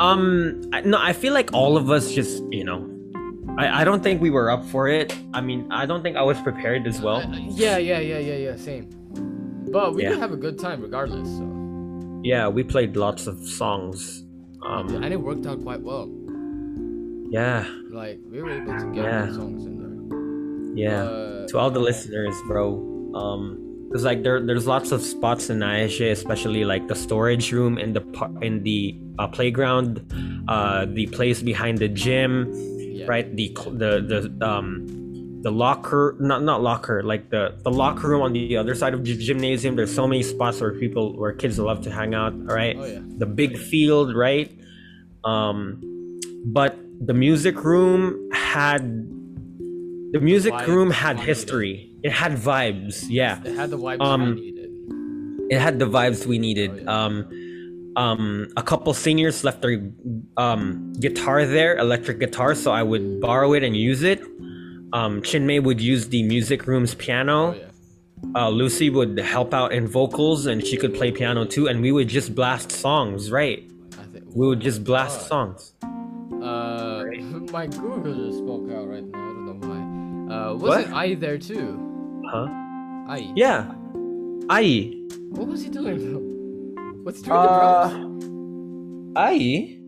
[0.00, 2.88] Um, I, no, I feel like all of us just, you know,
[3.58, 5.14] I, I don't think we were up for it.
[5.34, 7.16] I mean, I don't think I was prepared as well.
[7.18, 8.88] Uh, yeah, yeah, yeah, yeah, yeah, same.
[9.70, 10.10] But we Yeah.
[10.10, 14.24] did have a good time regardless, so Yeah, we played lots of songs.
[14.62, 16.08] and Um, it worked out quite well.
[17.30, 19.30] yeah, Like we were able to get Yeah.
[19.32, 19.77] songs in there.
[20.78, 21.02] Yeah.
[21.02, 22.78] Uh, to all the listeners, bro.
[23.14, 27.78] Um, cause like there, there's lots of spots in ISJ, especially like the storage room
[27.78, 30.04] in the par- in the uh, playground,
[30.48, 33.06] uh, the place behind the gym, yeah.
[33.06, 33.34] right?
[33.34, 33.48] The
[33.82, 34.86] the the um
[35.42, 39.04] the locker not not locker like the the locker room on the other side of
[39.04, 39.76] the gymnasium.
[39.76, 42.32] There's so many spots where people where kids love to hang out.
[42.32, 43.00] All right, Oh yeah.
[43.02, 44.50] the big field, right?
[45.24, 45.80] Um,
[46.44, 48.82] but the music room had
[50.12, 51.92] the music Vibe, room had history.
[52.02, 53.06] It had vibes.
[53.08, 54.70] Yeah, It had the vibes Um, I needed.
[55.50, 56.70] it had the vibes we needed.
[56.70, 57.04] Oh, yeah.
[57.04, 59.82] Um, um, a couple seniors left their
[60.36, 64.20] um, guitar there, electric guitar, so I would borrow it and use it.
[64.92, 67.54] Um, Chinmay would use the music room's Oh piano.
[67.54, 67.64] yeah.
[68.34, 71.66] Uh, Lucy would help out in vocals, and she could play piano too.
[71.68, 73.68] And we would just blast songs, right?
[74.12, 75.28] Think We would just blast God.
[75.28, 75.72] songs.
[76.42, 77.04] Uh,
[77.52, 79.27] my Google just spoke out right now.
[80.30, 81.78] Uh, wasn't I there too?
[82.30, 82.46] Huh?
[83.08, 83.32] I.
[83.34, 83.72] Yeah.
[84.50, 84.92] Ai.
[85.30, 86.82] What was he doing though?
[87.02, 89.16] What's doing Uh, the drums?
[89.16, 89.78] Ai.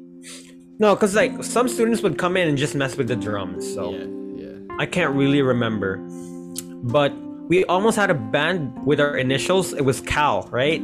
[0.78, 3.68] No, cause like some students would come in and just mess with the drums.
[3.74, 4.06] So Yeah,
[4.44, 4.76] yeah.
[4.78, 5.98] I can't really remember.
[6.82, 7.12] But
[7.48, 9.74] we almost had a band with our initials.
[9.74, 10.80] It was Cal, right?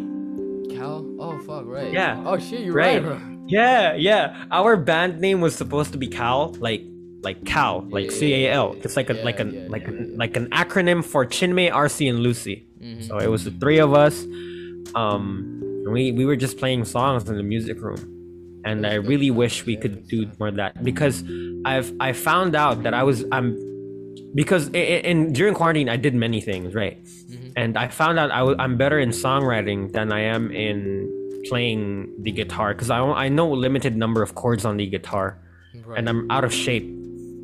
[0.70, 1.06] Cal.
[1.18, 1.92] Oh fuck, right.
[1.92, 2.22] Yeah.
[2.26, 3.02] Oh shit, you're Right.
[3.02, 3.18] right.
[3.18, 3.36] bro.
[3.48, 4.44] Yeah, yeah.
[4.50, 6.82] Our band name was supposed to be Cal, like
[7.28, 8.68] like Cal, like C A L.
[8.84, 9.86] It's like a like a yeah, like
[10.22, 12.56] like an acronym for Chinmay, RC, and Lucy.
[12.82, 13.02] Mhm.
[13.08, 14.16] So it was the three of us.
[14.94, 15.24] Um,
[15.84, 18.00] and we we were just playing songs in the music room,
[18.68, 21.16] and I really wish we could do more of that because
[21.72, 23.48] I've I found out that I was I'm
[24.40, 27.52] because in, in during quarantine I did many things right, Mhm.
[27.62, 31.10] and I found out I was I'm better in songwriting than I am in
[31.48, 31.80] playing
[32.26, 35.26] the guitar because I I know a limited number of chords on the guitar
[35.84, 35.98] Right.
[35.98, 36.86] and I'm out of shape.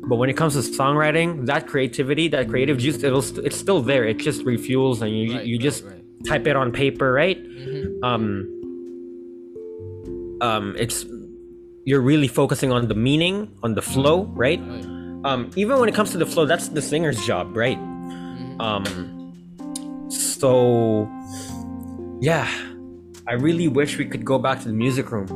[0.05, 3.81] But when it comes to songwriting, that creativity, that creative juice, it'll st- it's still
[3.81, 4.03] there.
[4.05, 6.03] It just refuels, and you Right, you just right.
[6.27, 7.37] type it on paper, right?
[7.41, 8.03] Mhm.
[8.03, 8.23] Um,
[10.41, 11.05] um, it's
[11.85, 14.59] you're really focusing on the meaning, on the flow, right?
[14.61, 14.85] Right.
[15.25, 17.77] Um, even when it comes to the flow, that's the singer's job, right?
[17.79, 18.61] Mhm.
[18.61, 21.09] Um, so
[22.21, 22.47] yeah,
[23.27, 25.27] I really wish we could go back to the music room.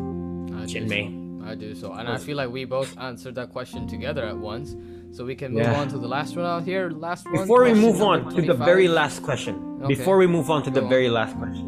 [0.55, 1.03] I do Chinmay.
[1.11, 1.26] so.
[1.47, 4.75] I do so, and I feel like we both answered that question together at once.
[5.11, 5.79] So we can move Yeah.
[5.79, 6.89] on to the last one out here.
[6.89, 7.41] Last one.
[7.41, 9.87] Before we move on to the very last question, Okay.
[9.95, 10.89] before we move on to the on.
[10.89, 11.65] very last question,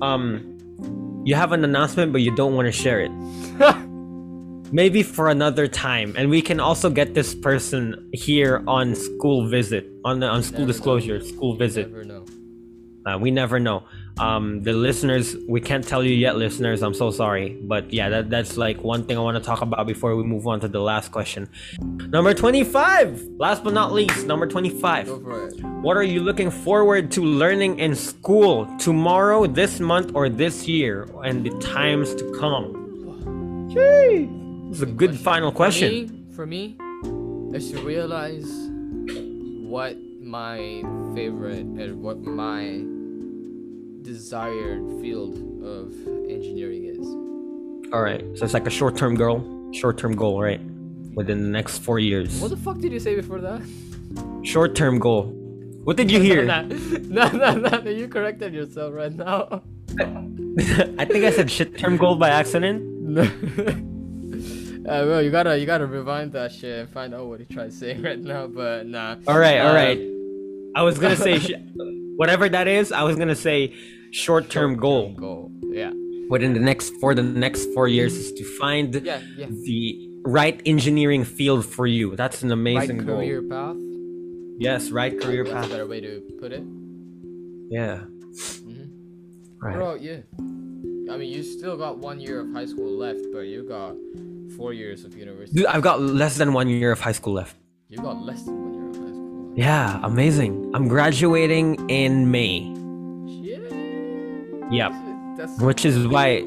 [0.00, 3.12] um, you have an announcement, but you don't want to share it.
[4.72, 9.86] Maybe for another time, and we can also get this person here on school visit,
[10.04, 10.72] on the on school Never know.
[10.72, 11.86] disclosure, school visit.
[11.86, 12.24] We never know.
[13.06, 13.82] Uh, we never know.
[14.18, 16.82] Um, the listeners, we can't tell you yet, listeners.
[16.82, 19.88] I'm so sorry, but yeah, that that's like one thing I want to talk about
[19.88, 21.48] before we move on to the last question.
[21.80, 23.22] Number twenty-five.
[23.38, 25.06] Last but not least, number twenty-five.
[25.06, 25.60] Go for it.
[25.82, 31.08] What are you looking forward to learning in school tomorrow, this month, or this year,
[31.24, 33.66] and the times to come?
[33.68, 34.30] Gee,
[34.70, 36.30] It's a good final question.
[36.32, 38.46] For me, for me, is to realize
[39.66, 40.82] what my
[41.16, 42.84] favorite and what my
[44.04, 45.34] desired field
[45.64, 45.92] of
[46.30, 46.98] engineering is.
[47.92, 50.60] All right, so it's like a short-term goal, short-term goal, right?
[51.14, 52.40] Within the next four years.
[52.40, 53.62] What the fuck did you say before that?
[54.42, 55.32] Short-term goal.
[55.84, 56.44] What did you hear?
[56.44, 59.62] no, no, no, no, no, you corrected yourself right now.
[59.98, 62.82] I think I said shit-term goal by accident.
[62.84, 63.22] No.
[64.90, 67.72] uh, well, you gotta, you gotta rewind that shit and find out what he tried
[67.72, 68.46] saying right now.
[68.48, 69.16] But nah.
[69.26, 70.00] All right, all Uh, right.
[70.76, 71.52] I was gonna say sh-
[72.16, 72.90] whatever that is.
[72.90, 73.72] I was gonna say
[74.14, 75.12] short-term goal.
[75.26, 75.50] Goal.
[75.82, 75.92] Yeah.
[76.30, 79.20] within the next for the next four years is to find Yeah.
[79.36, 79.46] Yeah.
[79.68, 79.80] the
[80.40, 82.16] right engineering field for you.
[82.16, 83.16] That's an Right amazing goal.
[83.20, 83.76] career path.
[84.68, 85.70] Yes, right career That's a path.
[85.74, 86.64] better way to put it.
[87.78, 87.96] Yeah.
[88.64, 88.88] Mhm.
[89.64, 89.76] Right.
[89.76, 90.20] Bro, yeah.
[91.12, 93.92] I mean, you still got one year of high school left, but you got
[94.56, 95.56] four years of university.
[95.58, 97.54] Dude, I've got less than one year of high school left.
[97.92, 99.48] You got less than one year of high school.
[99.48, 99.58] left.
[99.58, 100.52] Yeah, amazing.
[100.74, 102.56] I'm graduating in May.
[104.70, 104.92] Yep.
[105.60, 106.40] Which is why,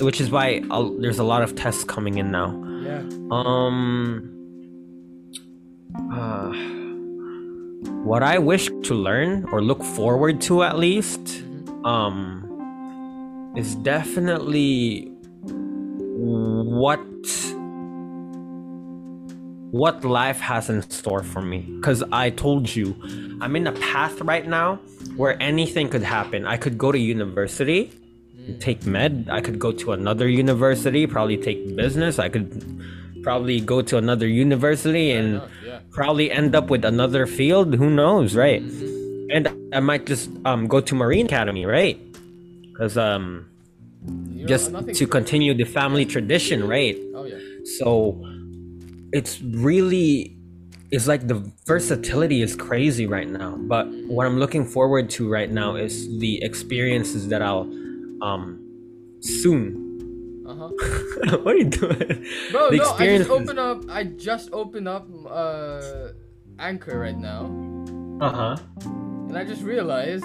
[0.00, 2.50] which is why I'll, there's a lot of tests coming in now.
[2.82, 3.02] yeah.
[3.30, 4.34] Um.
[6.12, 6.52] Uh,
[8.04, 11.86] what I wish to learn or look forward to at least, Mhm.
[11.86, 15.12] um, is definitely
[15.44, 17.00] what
[19.70, 21.58] what life has in store for me.
[21.76, 22.94] Because I told you,
[23.40, 24.80] I'm in a path right now
[25.18, 26.46] where anything could happen.
[26.46, 27.90] I could go to university,
[28.60, 29.28] take med.
[29.30, 32.20] I could go to another university, probably take business.
[32.20, 32.48] I could
[33.24, 35.80] probably go to another university and yeah.
[35.90, 37.74] probably end up with another field.
[37.74, 38.62] Who knows, right?
[39.30, 41.98] And I might just um go to Marine Academy, right?
[42.62, 43.50] Because um
[44.46, 46.96] just to continue the family tradition, right?
[47.16, 47.38] Oh yeah.
[47.76, 48.22] So
[49.12, 50.37] it's really
[50.90, 53.56] it's like the versatility is crazy right now.
[53.56, 57.68] But what I'm looking forward to right now is the experiences that I'll
[58.22, 58.60] um
[59.20, 60.44] soon.
[60.46, 60.68] Uh huh.
[61.42, 62.24] what are you doing?
[62.52, 63.84] Bro, the no, I just opened up.
[63.90, 66.08] I just opened up uh
[66.58, 67.44] Anchor right now,
[68.20, 68.56] Uh-huh.
[69.28, 70.24] and I just realized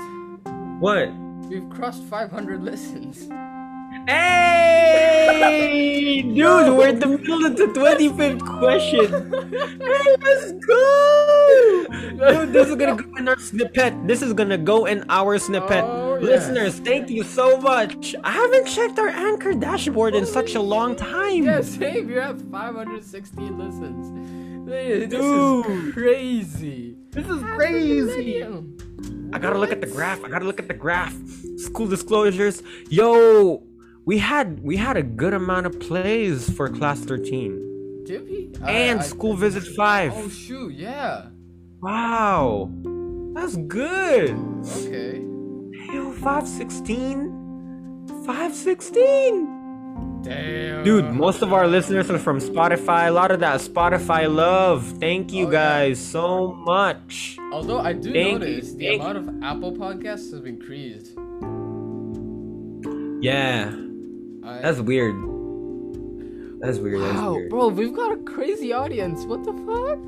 [0.80, 1.10] What?
[1.50, 3.30] we've crossed 500 listens.
[4.06, 9.32] Hey, dude, we're in the middle of the 25th question.
[9.80, 11.86] Hey, let's go!
[11.90, 13.94] Dude, this is gonna go in our snippet.
[14.08, 15.86] This is gonna go in our snippet.
[15.86, 16.18] Oh.
[16.22, 18.14] Listeners, thank you so much.
[18.24, 21.44] I haven't checked our anchor dashboard in such a long time.
[21.44, 22.10] Yeah, same.
[22.10, 24.68] You're at 560 listens.
[24.68, 25.66] This Dude.
[25.66, 26.96] is crazy.
[27.12, 28.44] This is Half crazy.
[29.34, 30.24] I gotta look at the graph.
[30.24, 31.16] I gotta look at the graph.
[31.58, 32.62] School disclosures.
[32.90, 33.64] Yo,
[34.06, 38.04] we had we had a good amount of plays for class 13.
[38.06, 38.52] Did we?
[38.68, 40.14] And I- I- school visit five.
[40.16, 40.74] Oh shoot!
[40.74, 41.28] Yeah.
[41.82, 42.70] Wow.
[43.34, 44.32] That's good.
[44.78, 45.20] Okay.
[45.94, 47.32] Yo, 516?
[48.26, 50.22] 516?
[50.24, 50.84] Damn.
[50.84, 53.08] Dude, most of our listeners are from Spotify.
[53.08, 54.86] A lot of that Spotify love.
[55.00, 55.58] Thank you Oh, yeah.
[55.88, 57.38] guys so much.
[57.52, 61.14] Although I do Thank you, notice the thank amount of Apple podcasts has increased.
[63.22, 63.72] Yeah,
[64.46, 65.16] I, that's weird.
[66.60, 67.02] That's weird.
[67.02, 67.50] That's wow, weird.
[67.50, 69.26] bro, we've got a crazy audience.
[69.26, 70.00] What the fuck?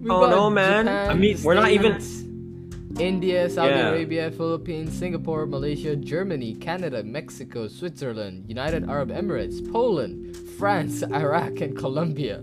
[0.00, 0.84] We've oh no, man.
[0.84, 2.00] Japan, I mean, we're not even-
[3.00, 3.88] India, Saudi Yeah.
[3.88, 11.76] Arabia, Philippines, Singapore, Malaysia, Germany, Canada, Mexico, Switzerland, United Arab Emirates, Poland, France, Iraq, and
[11.76, 12.42] Colombia.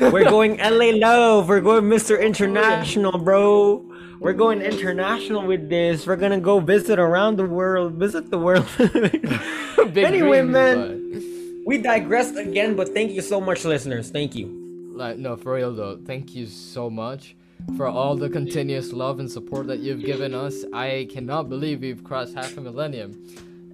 [0.00, 1.48] We're going LA Love.
[1.48, 2.20] We're going Mr.
[2.20, 3.85] International, bro.
[4.20, 6.06] We're going international with this.
[6.06, 7.94] We're gonna go visit around the world.
[7.94, 8.66] Visit the world.
[9.96, 11.62] Anyway, man.
[11.64, 14.10] we digressed again, but thank you so much, listeners.
[14.10, 14.92] Thank you.
[14.94, 15.96] like no, for real though.
[16.04, 17.36] Thank you so much
[17.76, 20.64] for all the continuous love and support that you've given us.
[20.72, 23.12] I cannot believe we've crossed half a millennium,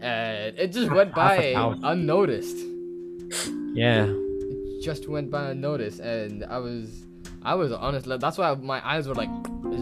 [0.00, 2.58] and it just went by unnoticed.
[3.74, 4.06] Yeah.
[4.06, 7.04] It just went by unnoticed, and I was,
[7.42, 8.06] I was honest.
[8.06, 9.30] That's why my eyes were like,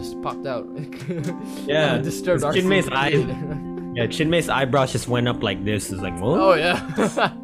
[0.01, 0.65] just popped out.
[1.67, 2.43] Yeah, I'm disturbed.
[2.43, 3.13] Chinmay's eyes.
[3.93, 5.91] Yeah, Chinmay's eyebrows just went up like this.
[5.91, 6.51] It's like, whoa.
[6.51, 6.79] Oh yeah.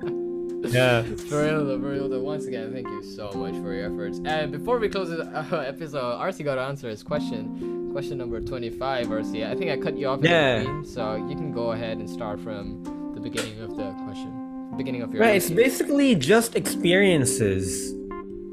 [0.68, 1.04] Yeah.
[1.30, 2.20] For real, though, for real, though.
[2.22, 4.20] Once again, thank you so much for your efforts.
[4.26, 7.90] And before we close the uh, episode, RC got to answer his question.
[7.94, 9.50] Question number 25, RC.
[9.50, 10.60] I think I cut you off Yeah.
[10.60, 12.84] between, so you can go ahead and start from
[13.14, 14.74] the beginning of the question.
[14.78, 17.94] Beginning of your Right, it's basically just experiences.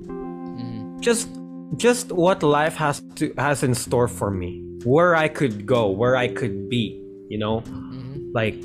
[0.06, 1.00] Mhm.
[1.00, 1.28] Just
[1.76, 4.62] just what life has to has in store for me.
[4.84, 7.60] Where I could go, where I could be, you know?
[7.62, 8.30] Mhm.
[8.34, 8.56] Like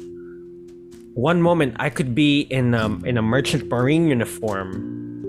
[1.14, 4.72] one moment I could be in um in a merchant marine uniform,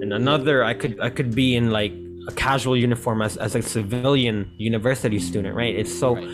[0.02, 1.92] and another I could I could be in like
[2.28, 5.74] a casual uniform as, as a civilian university student, right?
[5.74, 6.28] It's so Right.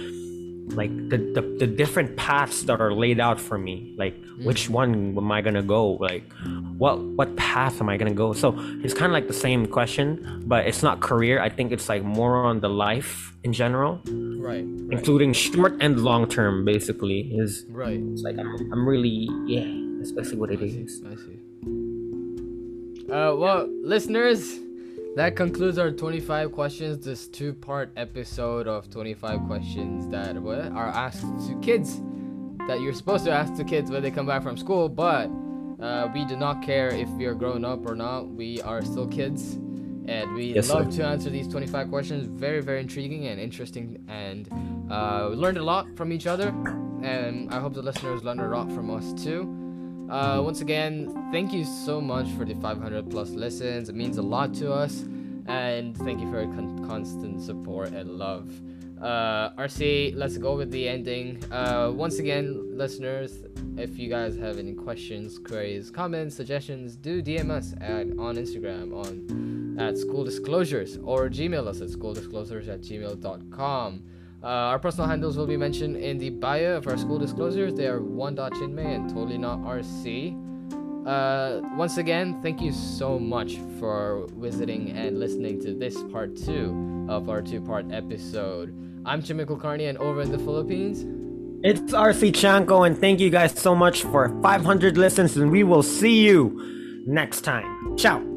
[0.71, 5.15] Like the, the the different paths that are laid out for me like which one
[5.17, 6.25] am i gonna go like
[6.77, 8.53] what what path am i gonna go so
[8.83, 12.03] it's kind of like the same question but it's not career i think it's like
[12.03, 14.65] more on the life in general Right.
[14.67, 14.93] Right.
[14.99, 18.01] including short and long term basically is Right.
[18.13, 19.67] it's like i'm, I'm really yeah
[20.03, 20.87] especially what it I see.
[21.13, 21.39] I see.
[23.11, 24.59] Uh, well, listeners,
[25.17, 27.05] that concludes our 25 questions.
[27.05, 32.03] This two-part episode of 25 questions that what, are asked to kids
[32.69, 34.91] that you're supposed to ask to kids when they come back from school.
[34.91, 35.31] But
[35.81, 38.29] uh, we do not care if we are grown up or not.
[38.29, 41.03] We are still kids, and we Yes, love sir.
[41.03, 42.27] to answer these 25 questions.
[42.27, 44.49] Very, very intriguing and interesting, and
[44.91, 46.49] uh, we learned a lot from each other.
[47.03, 49.66] And I hope the listeners learned a lot from us too.
[50.09, 53.89] Uh, once again, thank you so much for the 500 plus listens.
[53.89, 55.05] It means a lot to us.
[55.47, 58.51] And thank you for your con- constant support and love.
[59.01, 61.43] Uh, RC, let's go with the ending.
[61.53, 63.45] Uh, once again, listeners,
[63.77, 68.95] if you guys have any questions, queries, comments, suggestions, do DM us at on Instagram
[68.95, 74.03] on at school disclosures or Gmail us at schooldisclosures at gmail.com.
[74.43, 77.75] Uh, our personal handles will be mentioned in the bio of our school disclosures.
[77.75, 80.43] They are one.chinmay and totally not RC.
[81.07, 87.07] Uh, once again, thank you so much for visiting and listening to this part two
[87.09, 88.75] of our two part episode.
[89.05, 91.05] I'm Chinmay Kulkarni, and over in the Philippines,
[91.63, 95.83] it's rc chanko and thank you guys so much for 500 listens and we will
[95.83, 98.36] see you next time ciao